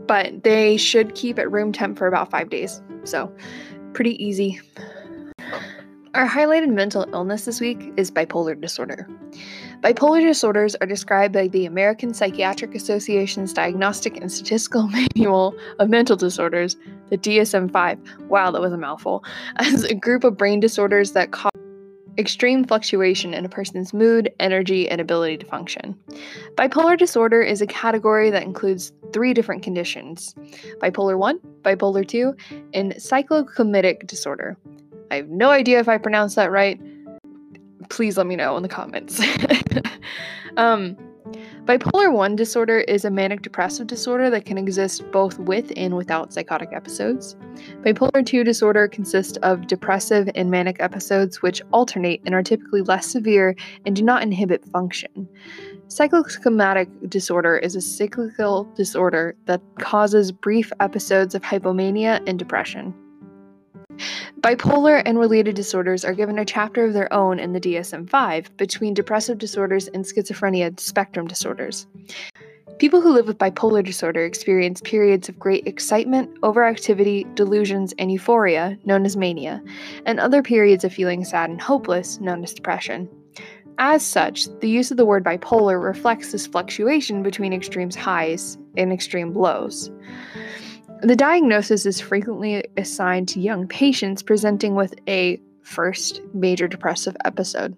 But 0.08 0.44
they 0.44 0.78
should 0.78 1.16
keep 1.16 1.38
at 1.38 1.52
room 1.52 1.72
temp 1.72 1.98
for 1.98 2.08
about 2.08 2.32
five 2.32 2.50
days. 2.50 2.82
So, 3.04 3.34
pretty 3.94 4.24
easy. 4.24 4.60
Our 6.16 6.28
highlighted 6.28 6.70
mental 6.70 7.06
illness 7.14 7.46
this 7.46 7.62
week 7.62 7.94
is 7.98 8.10
bipolar 8.10 8.60
disorder. 8.60 9.08
Bipolar 9.82 10.20
disorders 10.20 10.76
are 10.82 10.88
described 10.88 11.34
by 11.34 11.48
the 11.48 11.66
American 11.66 12.14
Psychiatric 12.14 12.76
Association's 12.76 13.54
Diagnostic 13.54 14.18
and 14.18 14.30
Statistical 14.30 14.88
Manual 15.16 15.56
of 15.80 15.88
Mental 15.88 16.18
Disorders, 16.18 16.76
the 17.10 17.18
DSM 17.18 17.72
5. 17.72 18.00
Wow, 18.28 18.52
that 18.52 18.60
was 18.60 18.74
a 18.74 18.78
mouthful. 18.78 19.24
As 19.56 19.86
a 19.86 19.96
group 19.96 20.26
of 20.26 20.36
brain 20.36 20.60
disorders 20.60 21.14
that 21.14 21.32
cause 21.32 21.54
extreme 22.18 22.66
fluctuation 22.66 23.34
in 23.34 23.46
a 23.46 23.50
person's 23.50 23.94
mood, 23.94 24.30
energy, 24.42 24.90
and 24.90 25.00
ability 25.00 25.38
to 25.38 25.46
function. 25.46 25.98
Bipolar 26.56 26.98
disorder 26.98 27.42
is 27.42 27.62
a 27.62 27.68
category 27.68 28.30
that 28.32 28.44
includes 28.44 28.92
three 29.14 29.34
different 29.34 29.64
conditions 29.64 30.36
bipolar 30.82 31.18
1, 31.18 31.40
bipolar 31.62 32.06
2, 32.06 32.36
and 32.74 32.96
cyclochromic 32.96 34.06
disorder. 34.08 34.58
I 35.10 35.16
have 35.16 35.30
no 35.30 35.50
idea 35.52 35.80
if 35.80 35.88
I 35.88 35.98
pronounced 35.98 36.36
that 36.36 36.52
right. 36.52 36.82
Please 37.90 38.18
let 38.18 38.28
me 38.28 38.36
know 38.36 38.56
in 38.58 38.64
the 38.64 38.70
comments. 38.70 39.20
um, 40.58 40.96
bipolar 41.66 42.12
1 42.14 42.36
disorder 42.36 42.80
is 42.80 43.06
a 43.06 43.12
manic 43.12 43.42
depressive 43.42 43.88
disorder 43.88 44.30
that 44.30 44.46
can 44.46 44.58
exist 44.58 45.04
both 45.12 45.38
with 45.40 45.72
and 45.76 45.96
without 45.96 46.34
psychotic 46.34 46.70
episodes. 46.74 47.36
Bipolar 47.82 48.26
2 48.26 48.44
disorder 48.44 48.88
consists 48.88 49.38
of 49.38 49.68
depressive 49.68 50.30
and 50.36 50.50
manic 50.50 50.78
episodes 50.80 51.42
which 51.42 51.62
alternate 51.72 52.22
and 52.26 52.34
are 52.34 52.44
typically 52.44 52.82
less 52.82 53.08
severe 53.08 53.56
and 53.86 53.96
do 53.96 54.04
not 54.04 54.24
inhibit 54.24 54.66
function. 54.66 55.28
Cyclosomatic 55.88 57.10
disorder 57.10 57.58
is 57.58 57.76
a 57.76 57.82
cyclical 57.82 58.66
disorder 58.76 59.36
that 59.46 59.62
causes 59.80 60.32
brief 60.32 60.72
episodes 60.80 61.34
of 61.34 61.42
hypomania 61.42 62.22
and 62.28 62.38
depression. 62.38 62.94
Bipolar 64.42 65.02
and 65.06 65.20
related 65.20 65.56
disorders 65.56 66.06
are 66.06 66.14
given 66.14 66.40
a 66.40 66.46
chapter 66.46 66.86
of 66.86 66.94
their 66.94 67.12
own 67.12 67.40
in 67.40 67.52
the 67.52 67.60
DSM 67.60 68.10
5 68.10 68.56
between 68.56 68.94
depressive 68.94 69.38
disorders 69.38 69.90
and 69.90 70.06
schizophrenia 70.06 70.80
spectrum 70.80 71.28
disorders. 71.28 71.88
People 72.78 73.02
who 73.02 73.12
live 73.12 73.28
with 73.28 73.38
bipolar 73.38 73.84
disorder 73.84 74.24
experience 74.24 74.80
periods 74.80 75.28
of 75.28 75.38
great 75.38 75.68
excitement, 75.68 76.40
overactivity, 76.40 77.36
delusions, 77.36 77.94
and 78.00 78.14
euphoria, 78.14 78.78
known 78.86 79.06
as 79.06 79.18
mania, 79.18 79.62
and 80.06 80.22
other 80.22 80.42
periods 80.42 80.86
of 80.86 80.94
feeling 80.94 81.26
sad 81.26 81.50
and 81.50 81.60
hopeless, 81.60 82.22
known 82.22 82.42
as 82.42 82.54
depression. 82.54 83.10
As 83.78 84.06
such, 84.06 84.48
the 84.62 84.70
use 84.70 84.90
of 84.90 84.96
the 84.96 85.06
word 85.06 85.26
bipolar 85.26 85.84
reflects 85.84 86.32
this 86.32 86.48
fluctuation 86.48 87.24
between 87.24 87.52
extremes 87.52 87.96
highs 87.98 88.58
and 88.78 88.94
extreme 88.94 89.34
lows. 89.34 89.92
The 91.02 91.16
diagnosis 91.16 91.86
is 91.86 92.02
frequently 92.02 92.66
assigned 92.76 93.30
to 93.30 93.40
young 93.40 93.68
patients 93.68 94.22
presenting 94.22 94.76
with 94.76 94.94
a 95.08 95.40
first 95.64 96.22
major 96.34 96.68
depressive 96.68 97.16
episode. 97.24 97.78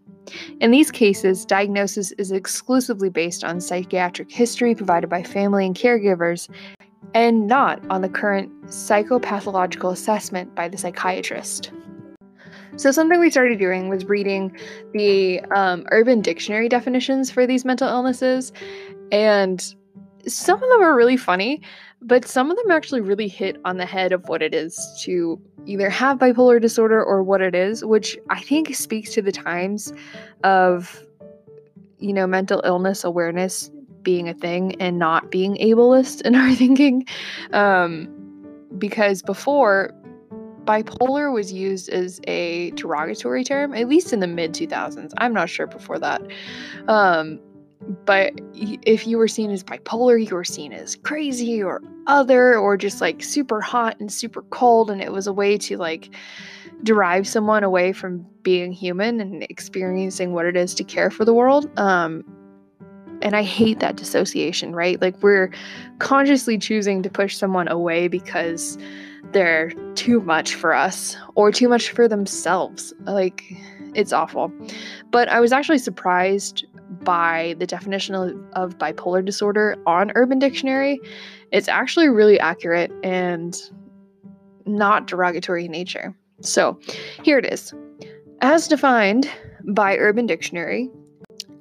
In 0.59 0.71
these 0.71 0.89
cases, 0.89 1.45
diagnosis 1.45 2.11
is 2.13 2.31
exclusively 2.31 3.09
based 3.09 3.43
on 3.43 3.61
psychiatric 3.61 4.31
history 4.31 4.73
provided 4.73 5.07
by 5.07 5.21
family 5.21 5.67
and 5.67 5.75
caregivers 5.75 6.49
and 7.13 7.45
not 7.45 7.79
on 7.91 8.01
the 8.01 8.09
current 8.09 8.49
psychopathological 8.63 9.91
assessment 9.91 10.55
by 10.55 10.67
the 10.67 10.77
psychiatrist. 10.77 11.71
So, 12.77 12.91
something 12.91 13.19
we 13.19 13.29
started 13.29 13.59
doing 13.59 13.89
was 13.89 14.05
reading 14.05 14.57
the 14.93 15.41
um, 15.51 15.85
Urban 15.91 16.21
Dictionary 16.21 16.69
definitions 16.69 17.29
for 17.29 17.45
these 17.45 17.65
mental 17.65 17.87
illnesses, 17.87 18.51
and 19.11 19.75
some 20.25 20.61
of 20.63 20.69
them 20.69 20.81
are 20.81 20.95
really 20.95 21.17
funny, 21.17 21.61
but 22.01 22.27
some 22.27 22.49
of 22.49 22.57
them 22.57 22.71
actually 22.71 23.01
really 23.01 23.27
hit 23.27 23.57
on 23.63 23.77
the 23.77 23.85
head 23.85 24.11
of 24.11 24.27
what 24.27 24.41
it 24.41 24.53
is 24.53 24.77
to 25.03 25.39
either 25.65 25.89
have 25.89 26.17
bipolar 26.17 26.59
disorder 26.59 27.03
or 27.03 27.21
what 27.21 27.41
it 27.41 27.53
is, 27.53 27.85
which 27.85 28.17
I 28.29 28.41
think 28.41 28.73
speaks 28.75 29.13
to 29.13 29.21
the 29.21 29.31
times 29.31 29.93
of, 30.43 31.05
you 31.99 32.11
know, 32.13 32.25
mental 32.25 32.61
illness 32.65 33.03
awareness 33.03 33.69
being 34.01 34.27
a 34.27 34.33
thing 34.33 34.75
and 34.81 34.97
not 34.97 35.29
being 35.29 35.55
ableist 35.57 36.21
in 36.21 36.35
our 36.35 36.53
thinking. 36.55 37.05
Um, 37.53 38.09
because 38.77 39.21
before, 39.21 39.93
bipolar 40.65 41.31
was 41.31 41.53
used 41.53 41.89
as 41.89 42.19
a 42.27 42.71
derogatory 42.71 43.43
term, 43.43 43.73
at 43.73 43.87
least 43.87 44.11
in 44.11 44.21
the 44.21 44.27
mid 44.27 44.53
2000s. 44.53 45.11
I'm 45.17 45.33
not 45.33 45.49
sure 45.49 45.67
before 45.67 45.99
that. 45.99 46.21
Um, 46.87 47.39
but 48.05 48.33
if 48.53 49.07
you 49.07 49.17
were 49.17 49.27
seen 49.27 49.51
as 49.51 49.63
bipolar, 49.63 50.23
you 50.23 50.35
were 50.35 50.43
seen 50.43 50.71
as 50.71 50.95
crazy 50.95 51.61
or 51.61 51.81
other 52.07 52.57
or 52.57 52.77
just 52.77 53.01
like 53.01 53.23
super 53.23 53.61
hot 53.61 53.99
and 53.99 54.11
super 54.11 54.43
cold. 54.43 54.91
And 54.91 55.01
it 55.01 55.11
was 55.11 55.27
a 55.27 55.33
way 55.33 55.57
to 55.59 55.77
like 55.77 56.13
derive 56.83 57.27
someone 57.27 57.63
away 57.63 57.93
from 57.93 58.25
being 58.43 58.71
human 58.71 59.19
and 59.19 59.43
experiencing 59.43 60.33
what 60.33 60.45
it 60.45 60.55
is 60.55 60.73
to 60.75 60.83
care 60.83 61.09
for 61.09 61.25
the 61.25 61.33
world. 61.33 61.69
Um, 61.79 62.23
and 63.21 63.35
I 63.35 63.43
hate 63.43 63.79
that 63.79 63.97
dissociation, 63.97 64.73
right? 64.73 64.99
Like 64.99 65.21
we're 65.21 65.51
consciously 65.99 66.57
choosing 66.57 67.03
to 67.03 67.09
push 67.09 67.37
someone 67.37 67.67
away 67.67 68.07
because 68.07 68.77
they're 69.31 69.71
too 69.95 70.21
much 70.21 70.55
for 70.55 70.73
us 70.73 71.15
or 71.35 71.51
too 71.51 71.69
much 71.69 71.91
for 71.91 72.07
themselves. 72.07 72.93
Like 73.01 73.43
it's 73.93 74.11
awful. 74.11 74.51
But 75.11 75.29
I 75.29 75.39
was 75.39 75.51
actually 75.51 75.77
surprised 75.77 76.65
by 77.03 77.55
the 77.59 77.65
definition 77.65 78.15
of, 78.53 78.77
bipolar 78.77 79.23
disorder 79.23 79.75
on 79.85 80.11
Urban 80.15 80.39
Dictionary. 80.39 80.99
It's 81.51 81.67
actually 81.67 82.09
really 82.09 82.39
accurate 82.39 82.91
and 83.03 83.59
not 84.65 85.07
derogatory 85.07 85.65
in 85.65 85.71
nature. 85.71 86.15
So 86.41 86.79
here 87.23 87.37
it 87.37 87.45
is. 87.45 87.73
As 88.41 88.67
defined 88.67 89.29
by 89.67 89.97
Urban 89.97 90.25
Dictionary, 90.25 90.89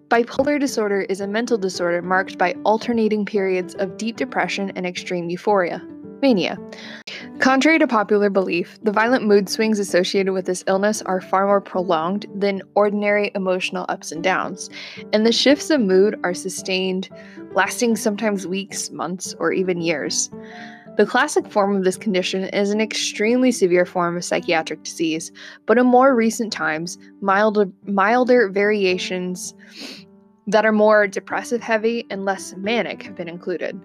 bipolar 0.08 0.58
disorder 0.58 1.02
is 1.02 1.20
a 1.20 1.26
mental 1.26 1.58
disorder 1.58 2.02
marked 2.02 2.38
by 2.38 2.54
alternating 2.64 3.24
periods 3.24 3.74
of 3.76 3.96
deep 3.96 4.16
depression 4.16 4.70
and 4.74 4.86
extreme 4.86 5.30
euphoria, 5.30 5.82
mania. 6.20 6.58
Contrary 7.40 7.79
to 7.79 7.87
popular 7.87 8.29
belief, 8.29 8.79
the 8.83 8.92
violent 8.92 9.26
mood 9.26 9.48
swings 9.48 9.79
associated 9.79 10.35
with 10.35 10.44
this 10.44 10.62
illness 10.66 11.00
are 11.00 11.22
far 11.22 11.46
more 11.46 11.61
prolonged 11.61 12.26
than 12.35 12.61
ordinary 12.74 13.31
emotional 13.35 13.87
ups 13.88 14.12
and 14.12 14.22
downs, 14.22 14.68
and 15.14 15.24
the 15.24 15.33
shifts 15.33 15.70
of 15.70 15.81
mood 15.81 16.20
are 16.22 16.35
sustained, 16.35 17.09
lasting 17.55 17.96
sometimes 17.96 18.46
weeks, 18.46 18.90
months, 18.90 19.35
or 19.38 19.55
even 19.55 19.81
years. 19.81 20.29
The 20.98 21.07
classic 21.07 21.50
form 21.50 21.74
of 21.76 21.85
this 21.85 21.96
condition 21.96 22.44
is 22.44 22.70
an 22.70 22.81
extremely 22.81 23.53
severe 23.53 23.87
form 23.87 24.18
of 24.18 24.24
psychiatric 24.24 24.83
disease, 24.83 25.33
but 25.64 25.79
in 25.79 25.87
more 25.87 26.14
recent 26.14 26.53
times, 26.53 26.98
milder, 27.22 27.70
milder 27.85 28.50
variations 28.50 29.55
that 30.46 30.66
are 30.66 30.72
more 30.72 31.07
depressive 31.07 31.62
heavy 31.62 32.07
and 32.11 32.26
less 32.26 32.55
manic 32.59 33.03
have 33.05 33.16
been 33.16 33.29
included. 33.29 33.81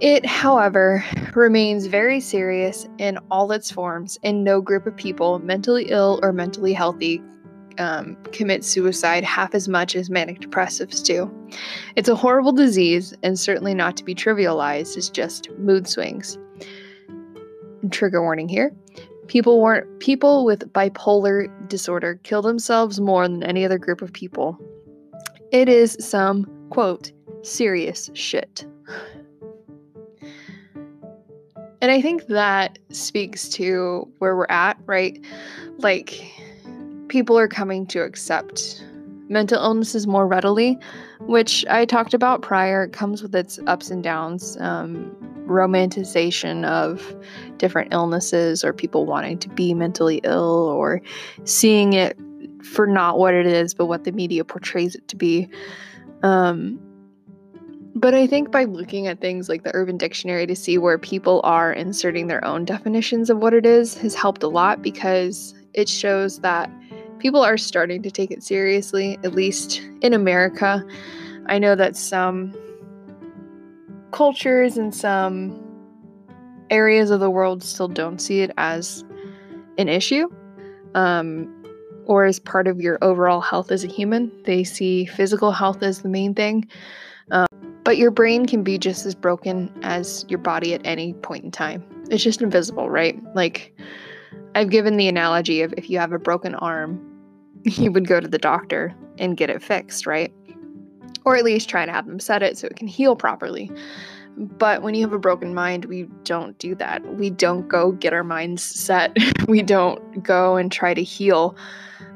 It, 0.00 0.26
however, 0.26 1.02
remains 1.34 1.86
very 1.86 2.20
serious 2.20 2.86
in 2.98 3.18
all 3.30 3.50
its 3.52 3.70
forms, 3.70 4.18
and 4.22 4.44
no 4.44 4.60
group 4.60 4.86
of 4.86 4.94
people, 4.94 5.38
mentally 5.38 5.86
ill 5.88 6.20
or 6.22 6.32
mentally 6.34 6.74
healthy, 6.74 7.22
um, 7.78 8.16
commit 8.32 8.62
suicide 8.62 9.24
half 9.24 9.54
as 9.54 9.68
much 9.68 9.96
as 9.96 10.10
manic 10.10 10.40
depressives 10.40 11.02
do. 11.02 11.30
It's 11.94 12.10
a 12.10 12.14
horrible 12.14 12.52
disease, 12.52 13.14
and 13.22 13.38
certainly 13.38 13.74
not 13.74 13.96
to 13.96 14.04
be 14.04 14.14
trivialized 14.14 14.98
as 14.98 15.08
just 15.08 15.50
mood 15.58 15.88
swings. 15.88 16.38
Trigger 17.90 18.20
warning 18.20 18.48
here. 18.50 18.72
People 19.28 19.62
weren't 19.62 19.98
people 19.98 20.44
with 20.44 20.72
bipolar 20.72 21.48
disorder 21.68 22.20
kill 22.22 22.42
themselves 22.42 23.00
more 23.00 23.26
than 23.26 23.42
any 23.42 23.64
other 23.64 23.78
group 23.78 24.02
of 24.02 24.12
people. 24.12 24.58
It 25.52 25.68
is 25.68 25.96
some 26.00 26.46
quote 26.70 27.12
serious 27.42 28.10
shit. 28.12 28.66
And 31.80 31.90
I 31.90 32.00
think 32.00 32.26
that 32.26 32.78
speaks 32.90 33.48
to 33.50 34.08
where 34.18 34.34
we're 34.34 34.46
at, 34.48 34.78
right? 34.86 35.22
Like, 35.78 36.32
people 37.08 37.38
are 37.38 37.48
coming 37.48 37.86
to 37.88 38.02
accept 38.02 38.82
mental 39.28 39.62
illnesses 39.62 40.06
more 40.06 40.26
readily, 40.26 40.78
which 41.20 41.66
I 41.68 41.84
talked 41.84 42.14
about 42.14 42.42
prior. 42.42 42.84
It 42.84 42.92
comes 42.92 43.22
with 43.22 43.34
its 43.34 43.58
ups 43.66 43.90
and 43.90 44.02
downs, 44.02 44.56
um, 44.60 45.14
romanticization 45.46 46.64
of 46.64 47.14
different 47.58 47.92
illnesses, 47.92 48.64
or 48.64 48.72
people 48.72 49.04
wanting 49.04 49.38
to 49.38 49.48
be 49.48 49.74
mentally 49.74 50.20
ill, 50.24 50.68
or 50.68 51.02
seeing 51.44 51.92
it 51.92 52.18
for 52.62 52.86
not 52.86 53.18
what 53.18 53.34
it 53.34 53.46
is, 53.46 53.74
but 53.74 53.86
what 53.86 54.04
the 54.04 54.12
media 54.12 54.44
portrays 54.44 54.94
it 54.94 55.06
to 55.08 55.16
be. 55.16 55.48
Um, 56.22 56.80
but 57.96 58.12
I 58.12 58.26
think 58.26 58.50
by 58.50 58.64
looking 58.64 59.06
at 59.06 59.22
things 59.22 59.48
like 59.48 59.62
the 59.62 59.74
Urban 59.74 59.96
Dictionary 59.96 60.46
to 60.46 60.54
see 60.54 60.76
where 60.76 60.98
people 60.98 61.40
are 61.44 61.72
inserting 61.72 62.26
their 62.26 62.44
own 62.44 62.66
definitions 62.66 63.30
of 63.30 63.38
what 63.38 63.54
it 63.54 63.64
is 63.64 63.96
has 63.98 64.14
helped 64.14 64.42
a 64.42 64.48
lot 64.48 64.82
because 64.82 65.54
it 65.72 65.88
shows 65.88 66.40
that 66.40 66.70
people 67.20 67.42
are 67.42 67.56
starting 67.56 68.02
to 68.02 68.10
take 68.10 68.30
it 68.30 68.42
seriously, 68.42 69.18
at 69.24 69.32
least 69.32 69.80
in 70.02 70.12
America. 70.12 70.84
I 71.46 71.58
know 71.58 71.74
that 71.74 71.96
some 71.96 72.54
cultures 74.10 74.76
and 74.76 74.94
some 74.94 75.58
areas 76.68 77.10
of 77.10 77.20
the 77.20 77.30
world 77.30 77.62
still 77.62 77.88
don't 77.88 78.18
see 78.18 78.40
it 78.42 78.50
as 78.58 79.04
an 79.78 79.88
issue 79.88 80.28
um, 80.94 81.64
or 82.04 82.26
as 82.26 82.38
part 82.38 82.68
of 82.68 82.78
your 82.78 82.98
overall 83.00 83.40
health 83.40 83.72
as 83.72 83.84
a 83.84 83.88
human. 83.88 84.30
They 84.44 84.64
see 84.64 85.06
physical 85.06 85.50
health 85.50 85.82
as 85.82 86.02
the 86.02 86.10
main 86.10 86.34
thing. 86.34 86.68
Um, 87.30 87.46
but 87.86 87.98
your 87.98 88.10
brain 88.10 88.46
can 88.46 88.64
be 88.64 88.78
just 88.78 89.06
as 89.06 89.14
broken 89.14 89.72
as 89.84 90.24
your 90.28 90.40
body 90.40 90.74
at 90.74 90.80
any 90.84 91.12
point 91.12 91.44
in 91.44 91.52
time. 91.52 91.84
It's 92.10 92.24
just 92.24 92.42
invisible, 92.42 92.90
right? 92.90 93.16
Like, 93.36 93.78
I've 94.56 94.70
given 94.70 94.96
the 94.96 95.06
analogy 95.06 95.62
of 95.62 95.72
if 95.76 95.88
you 95.88 96.00
have 96.00 96.10
a 96.10 96.18
broken 96.18 96.56
arm, 96.56 97.00
you 97.62 97.92
would 97.92 98.08
go 98.08 98.18
to 98.18 98.26
the 98.26 98.38
doctor 98.38 98.92
and 99.18 99.36
get 99.36 99.50
it 99.50 99.62
fixed, 99.62 100.04
right? 100.04 100.34
Or 101.24 101.36
at 101.36 101.44
least 101.44 101.68
try 101.68 101.86
to 101.86 101.92
have 101.92 102.06
them 102.06 102.18
set 102.18 102.42
it 102.42 102.58
so 102.58 102.66
it 102.66 102.74
can 102.74 102.88
heal 102.88 103.14
properly. 103.14 103.70
But 104.36 104.82
when 104.82 104.96
you 104.96 105.02
have 105.02 105.12
a 105.12 105.18
broken 105.18 105.54
mind, 105.54 105.84
we 105.84 106.08
don't 106.24 106.58
do 106.58 106.74
that. 106.74 107.06
We 107.14 107.30
don't 107.30 107.68
go 107.68 107.92
get 107.92 108.12
our 108.12 108.24
minds 108.24 108.64
set. 108.64 109.16
we 109.46 109.62
don't 109.62 110.24
go 110.24 110.56
and 110.56 110.72
try 110.72 110.92
to 110.92 111.04
heal 111.04 111.56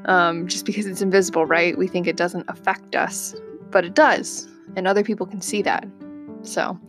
um, 0.03 0.47
just 0.47 0.65
because 0.65 0.85
it's 0.85 1.01
invisible, 1.01 1.45
right? 1.45 1.77
We 1.77 1.87
think 1.87 2.07
it 2.07 2.17
doesn't 2.17 2.49
affect 2.49 2.93
us, 2.93 3.35
but 3.69 3.85
it 3.85 3.93
does 3.93 4.50
and 4.75 4.87
other 4.87 5.03
people 5.03 5.25
can 5.25 5.41
see 5.41 5.61
that. 5.61 5.87
So 6.43 6.79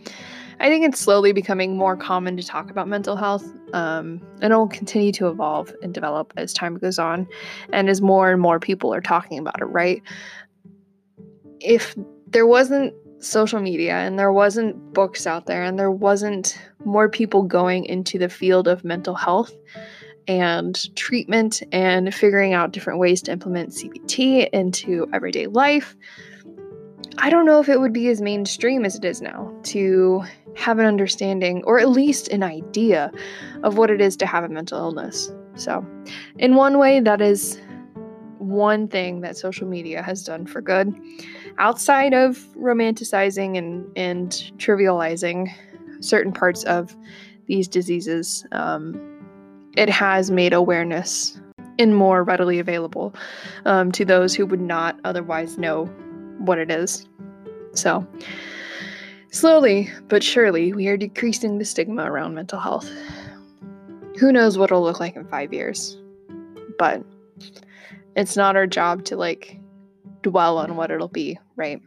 I 0.60 0.68
think 0.68 0.84
it's 0.84 1.00
slowly 1.00 1.32
becoming 1.32 1.76
more 1.76 1.96
common 1.96 2.36
to 2.36 2.42
talk 2.42 2.70
about 2.70 2.88
mental 2.88 3.16
health, 3.16 3.44
um, 3.72 4.20
and 4.40 4.52
it 4.52 4.56
will 4.56 4.68
continue 4.68 5.12
to 5.12 5.28
evolve 5.28 5.74
and 5.82 5.92
develop 5.92 6.32
as 6.36 6.52
time 6.52 6.78
goes 6.78 6.98
on, 6.98 7.26
and 7.72 7.88
as 7.88 8.00
more 8.00 8.30
and 8.30 8.40
more 8.40 8.60
people 8.60 8.94
are 8.94 9.00
talking 9.00 9.38
about 9.38 9.60
it, 9.60 9.66
right? 9.66 10.02
If 11.60 11.96
there 12.28 12.46
wasn't 12.46 12.94
social 13.18 13.60
media 13.60 13.94
and 13.94 14.18
there 14.18 14.32
wasn't 14.32 14.92
books 14.92 15.26
out 15.26 15.46
there 15.46 15.62
and 15.62 15.78
there 15.78 15.90
wasn't 15.90 16.58
more 16.84 17.08
people 17.08 17.42
going 17.42 17.84
into 17.84 18.18
the 18.18 18.28
field 18.28 18.66
of 18.66 18.84
mental 18.84 19.14
health 19.14 19.52
and 20.28 20.94
treatment 20.96 21.62
and 21.72 22.14
figuring 22.14 22.52
out 22.52 22.72
different 22.72 22.98
ways 22.98 23.22
to 23.22 23.32
implement 23.32 23.70
CBT 23.70 24.48
into 24.50 25.08
everyday 25.12 25.46
life, 25.46 25.96
I 27.18 27.30
don't 27.30 27.44
know 27.44 27.60
if 27.60 27.68
it 27.68 27.80
would 27.80 27.92
be 27.92 28.08
as 28.08 28.20
mainstream 28.20 28.84
as 28.84 28.96
it 28.96 29.04
is 29.04 29.20
now 29.20 29.52
to 29.64 30.24
have 30.56 30.78
an 30.78 30.86
understanding 30.86 31.62
or 31.64 31.78
at 31.78 31.88
least 31.88 32.28
an 32.28 32.42
idea 32.42 33.10
of 33.62 33.76
what 33.76 33.90
it 33.90 34.00
is 34.00 34.16
to 34.18 34.26
have 34.26 34.44
a 34.44 34.48
mental 34.48 34.78
illness. 34.78 35.30
So, 35.54 35.86
in 36.38 36.54
one 36.54 36.78
way, 36.78 37.00
that 37.00 37.20
is 37.20 37.60
one 38.38 38.88
thing 38.88 39.20
that 39.20 39.36
social 39.36 39.68
media 39.68 40.02
has 40.02 40.24
done 40.24 40.46
for 40.46 40.60
good. 40.60 40.94
Outside 41.58 42.14
of 42.14 42.38
romanticizing 42.56 43.58
and, 43.58 43.86
and 43.96 44.30
trivializing 44.56 45.52
certain 46.00 46.32
parts 46.32 46.64
of 46.64 46.96
these 47.46 47.68
diseases, 47.68 48.46
um, 48.52 49.00
it 49.76 49.88
has 49.88 50.30
made 50.30 50.52
awareness 50.52 51.38
and 51.78 51.96
more 51.96 52.24
readily 52.24 52.58
available 52.58 53.14
um, 53.64 53.92
to 53.92 54.04
those 54.04 54.34
who 54.34 54.46
would 54.46 54.60
not 54.60 54.98
otherwise 55.04 55.58
know 55.58 55.90
what 56.42 56.58
it 56.58 56.70
is. 56.70 57.06
So, 57.74 58.06
slowly 59.30 59.90
but 60.08 60.22
surely, 60.22 60.72
we 60.72 60.88
are 60.88 60.96
decreasing 60.96 61.58
the 61.58 61.64
stigma 61.64 62.10
around 62.10 62.34
mental 62.34 62.60
health. 62.60 62.90
Who 64.18 64.32
knows 64.32 64.58
what 64.58 64.70
it'll 64.70 64.82
look 64.82 65.00
like 65.00 65.16
in 65.16 65.26
five 65.26 65.52
years? 65.52 65.96
But 66.78 67.02
it's 68.14 68.36
not 68.36 68.56
our 68.56 68.66
job 68.66 69.04
to 69.06 69.16
like 69.16 69.58
dwell 70.22 70.58
on 70.58 70.76
what 70.76 70.90
it'll 70.90 71.08
be, 71.08 71.38
right? 71.56 71.80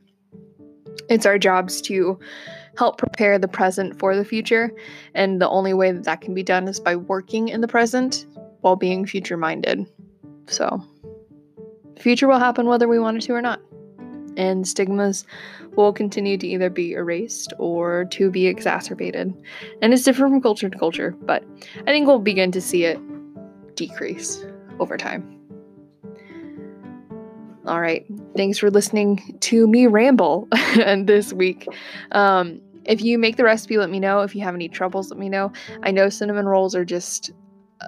It's 1.09 1.25
our 1.25 1.37
jobs 1.37 1.81
to 1.81 2.19
help 2.77 2.97
prepare 2.97 3.37
the 3.37 3.47
present 3.47 3.97
for 3.99 4.15
the 4.15 4.25
future. 4.25 4.71
And 5.13 5.41
the 5.41 5.49
only 5.49 5.73
way 5.73 5.91
that 5.91 6.03
that 6.05 6.21
can 6.21 6.33
be 6.33 6.43
done 6.43 6.67
is 6.67 6.79
by 6.79 6.95
working 6.95 7.49
in 7.49 7.61
the 7.61 7.67
present 7.67 8.25
while 8.61 8.75
being 8.75 9.05
future 9.05 9.37
minded. 9.37 9.85
So, 10.47 10.83
the 11.95 12.01
future 12.01 12.27
will 12.27 12.39
happen 12.39 12.65
whether 12.65 12.87
we 12.87 12.99
want 12.99 13.17
it 13.17 13.21
to 13.21 13.33
or 13.33 13.41
not 13.41 13.61
and 14.37 14.67
stigmas 14.67 15.25
will 15.75 15.93
continue 15.93 16.37
to 16.37 16.47
either 16.47 16.69
be 16.69 16.93
erased 16.93 17.53
or 17.57 18.05
to 18.05 18.29
be 18.29 18.47
exacerbated. 18.47 19.33
And 19.81 19.93
it's 19.93 20.03
different 20.03 20.33
from 20.33 20.41
culture 20.41 20.69
to 20.69 20.77
culture, 20.77 21.15
but 21.21 21.43
I 21.81 21.85
think 21.85 22.07
we'll 22.07 22.19
begin 22.19 22.51
to 22.51 22.61
see 22.61 22.85
it 22.85 22.99
decrease 23.75 24.45
over 24.79 24.97
time. 24.97 25.31
All 27.65 27.81
right. 27.81 28.05
Thanks 28.37 28.59
for 28.59 28.69
listening 28.69 29.37
to 29.41 29.67
me 29.67 29.87
ramble 29.87 30.47
and 30.51 31.07
this 31.07 31.33
week. 31.33 31.67
Um, 32.11 32.61
if 32.85 33.01
you 33.01 33.17
make 33.17 33.37
the 33.37 33.43
recipe, 33.43 33.77
let 33.77 33.89
me 33.89 33.99
know. 33.99 34.21
If 34.21 34.35
you 34.35 34.41
have 34.41 34.53
any 34.53 34.69
troubles, 34.69 35.09
let 35.09 35.19
me 35.19 35.29
know. 35.29 35.51
I 35.81 35.89
know 35.89 36.09
cinnamon 36.09 36.45
rolls 36.45 36.75
are 36.75 36.85
just 36.85 37.31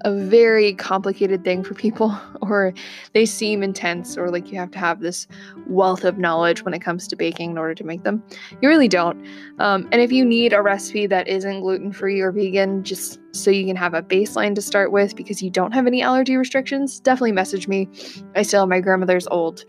a 0.03 0.13
very 0.13 0.73
complicated 0.73 1.43
thing 1.43 1.63
for 1.63 1.73
people, 1.73 2.17
or 2.41 2.73
they 3.13 3.25
seem 3.25 3.63
intense, 3.63 4.17
or 4.17 4.29
like 4.29 4.51
you 4.51 4.57
have 4.57 4.71
to 4.71 4.79
have 4.79 4.99
this 4.99 5.27
wealth 5.67 6.03
of 6.03 6.17
knowledge 6.17 6.63
when 6.63 6.73
it 6.73 6.79
comes 6.79 7.07
to 7.07 7.15
baking 7.15 7.51
in 7.51 7.57
order 7.57 7.73
to 7.73 7.83
make 7.83 8.03
them. 8.03 8.23
You 8.61 8.69
really 8.69 8.87
don't. 8.87 9.25
Um, 9.59 9.87
and 9.91 10.01
if 10.01 10.11
you 10.11 10.25
need 10.25 10.53
a 10.53 10.61
recipe 10.61 11.07
that 11.07 11.27
isn't 11.27 11.61
gluten 11.61 11.91
free 11.91 12.19
or 12.19 12.31
vegan, 12.31 12.83
just 12.83 13.19
so 13.31 13.51
you 13.51 13.65
can 13.65 13.75
have 13.75 13.93
a 13.93 14.01
baseline 14.01 14.55
to 14.55 14.61
start 14.61 14.91
with 14.91 15.15
because 15.15 15.41
you 15.41 15.49
don't 15.49 15.71
have 15.71 15.87
any 15.87 16.01
allergy 16.01 16.35
restrictions, 16.35 16.99
definitely 16.99 17.31
message 17.31 17.67
me. 17.67 17.87
I 18.35 18.41
still 18.41 18.61
have 18.61 18.69
my 18.69 18.79
grandmother's 18.79 19.27
old 19.27 19.65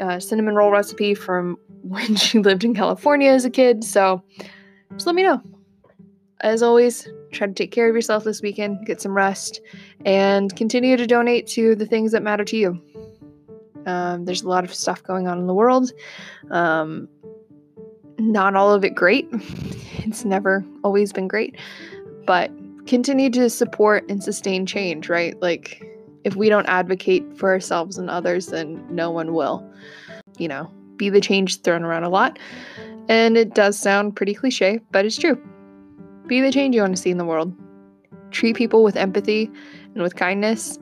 uh, 0.00 0.20
cinnamon 0.20 0.54
roll 0.54 0.70
recipe 0.70 1.14
from 1.14 1.58
when 1.82 2.16
she 2.16 2.38
lived 2.38 2.64
in 2.64 2.74
California 2.74 3.30
as 3.30 3.44
a 3.44 3.50
kid, 3.50 3.84
so 3.84 4.22
just 4.92 5.06
let 5.06 5.14
me 5.14 5.22
know 5.22 5.40
as 6.40 6.62
always, 6.62 7.08
try 7.36 7.46
to 7.46 7.52
take 7.52 7.70
care 7.70 7.88
of 7.88 7.94
yourself 7.94 8.24
this 8.24 8.42
weekend, 8.42 8.86
get 8.86 9.00
some 9.00 9.16
rest, 9.16 9.60
and 10.04 10.54
continue 10.56 10.96
to 10.96 11.06
donate 11.06 11.46
to 11.48 11.74
the 11.74 11.86
things 11.86 12.12
that 12.12 12.22
matter 12.22 12.44
to 12.44 12.56
you. 12.56 12.82
Um, 13.86 14.24
there's 14.24 14.42
a 14.42 14.48
lot 14.48 14.64
of 14.64 14.74
stuff 14.74 15.02
going 15.02 15.28
on 15.28 15.38
in 15.38 15.46
the 15.46 15.54
world. 15.54 15.92
Um, 16.50 17.08
not 18.18 18.56
all 18.56 18.72
of 18.72 18.84
it 18.84 18.94
great. 18.94 19.28
It's 20.06 20.24
never 20.24 20.64
always 20.84 21.12
been 21.12 21.26
great. 21.26 21.56
But 22.26 22.52
continue 22.86 23.28
to 23.30 23.50
support 23.50 24.08
and 24.08 24.22
sustain 24.22 24.66
change, 24.66 25.08
right? 25.08 25.34
Like, 25.42 25.84
if 26.22 26.36
we 26.36 26.48
don't 26.48 26.66
advocate 26.66 27.36
for 27.36 27.50
ourselves 27.50 27.98
and 27.98 28.08
others, 28.08 28.46
then 28.46 28.86
no 28.88 29.10
one 29.10 29.34
will. 29.34 29.68
You 30.38 30.46
know, 30.46 30.70
be 30.96 31.10
the 31.10 31.20
change 31.20 31.60
thrown 31.62 31.82
around 31.82 32.04
a 32.04 32.08
lot. 32.08 32.38
And 33.08 33.36
it 33.36 33.54
does 33.54 33.76
sound 33.76 34.14
pretty 34.14 34.34
cliche, 34.34 34.80
but 34.92 35.04
it's 35.04 35.16
true. 35.16 35.42
Be 36.26 36.40
the 36.40 36.52
change 36.52 36.74
you 36.74 36.80
want 36.80 36.96
to 36.96 37.00
see 37.00 37.10
in 37.10 37.18
the 37.18 37.24
world. 37.24 37.54
Treat 38.30 38.56
people 38.56 38.82
with 38.82 38.96
empathy 38.96 39.50
and 39.94 40.02
with 40.02 40.16
kindness 40.16 40.78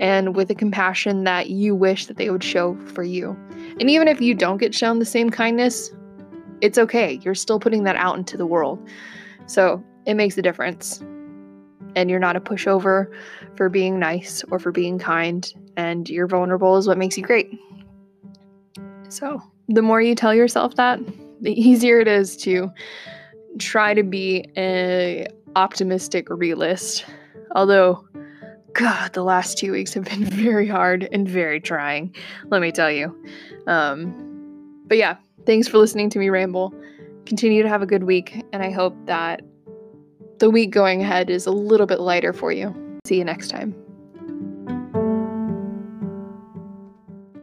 and 0.00 0.34
with 0.34 0.48
the 0.48 0.54
compassion 0.54 1.24
that 1.24 1.50
you 1.50 1.74
wish 1.74 2.06
that 2.06 2.16
they 2.16 2.30
would 2.30 2.44
show 2.44 2.76
for 2.94 3.02
you. 3.02 3.36
And 3.80 3.90
even 3.90 4.08
if 4.08 4.20
you 4.20 4.34
don't 4.34 4.58
get 4.58 4.74
shown 4.74 4.98
the 4.98 5.04
same 5.04 5.30
kindness, 5.30 5.90
it's 6.60 6.78
okay. 6.78 7.20
You're 7.22 7.34
still 7.34 7.60
putting 7.60 7.84
that 7.84 7.96
out 7.96 8.16
into 8.16 8.36
the 8.36 8.46
world. 8.46 8.86
So 9.46 9.84
it 10.06 10.14
makes 10.14 10.38
a 10.38 10.42
difference. 10.42 11.00
And 11.96 12.10
you're 12.10 12.20
not 12.20 12.36
a 12.36 12.40
pushover 12.40 13.06
for 13.56 13.68
being 13.68 13.98
nice 13.98 14.42
or 14.50 14.58
for 14.58 14.72
being 14.72 14.98
kind. 14.98 15.52
And 15.76 16.08
you're 16.08 16.26
vulnerable 16.26 16.76
is 16.76 16.88
what 16.88 16.98
makes 16.98 17.16
you 17.16 17.22
great. 17.22 17.58
So 19.08 19.40
the 19.68 19.82
more 19.82 20.00
you 20.00 20.14
tell 20.14 20.34
yourself 20.34 20.74
that, 20.76 21.00
the 21.40 21.52
easier 21.60 22.00
it 22.00 22.08
is 22.08 22.36
to 22.38 22.70
try 23.58 23.94
to 23.94 24.02
be 24.02 24.44
a 24.56 25.26
optimistic 25.56 26.28
realist. 26.30 27.04
Although, 27.54 28.06
God, 28.72 29.12
the 29.12 29.22
last 29.22 29.58
two 29.58 29.72
weeks 29.72 29.94
have 29.94 30.04
been 30.04 30.24
very 30.30 30.66
hard 30.66 31.08
and 31.12 31.28
very 31.28 31.60
trying, 31.60 32.14
let 32.50 32.60
me 32.60 32.72
tell 32.72 32.90
you. 32.90 33.16
Um, 33.66 34.82
but 34.86 34.98
yeah, 34.98 35.16
thanks 35.46 35.68
for 35.68 35.78
listening 35.78 36.10
to 36.10 36.18
me 36.18 36.30
ramble. 36.30 36.74
Continue 37.26 37.62
to 37.62 37.68
have 37.68 37.82
a 37.82 37.86
good 37.86 38.04
week, 38.04 38.44
and 38.52 38.62
I 38.62 38.70
hope 38.70 38.94
that 39.06 39.42
the 40.38 40.50
week 40.50 40.70
going 40.70 41.00
ahead 41.00 41.30
is 41.30 41.46
a 41.46 41.52
little 41.52 41.86
bit 41.86 42.00
lighter 42.00 42.32
for 42.32 42.52
you. 42.52 42.74
See 43.06 43.16
you 43.16 43.24
next 43.24 43.48
time. 43.48 43.83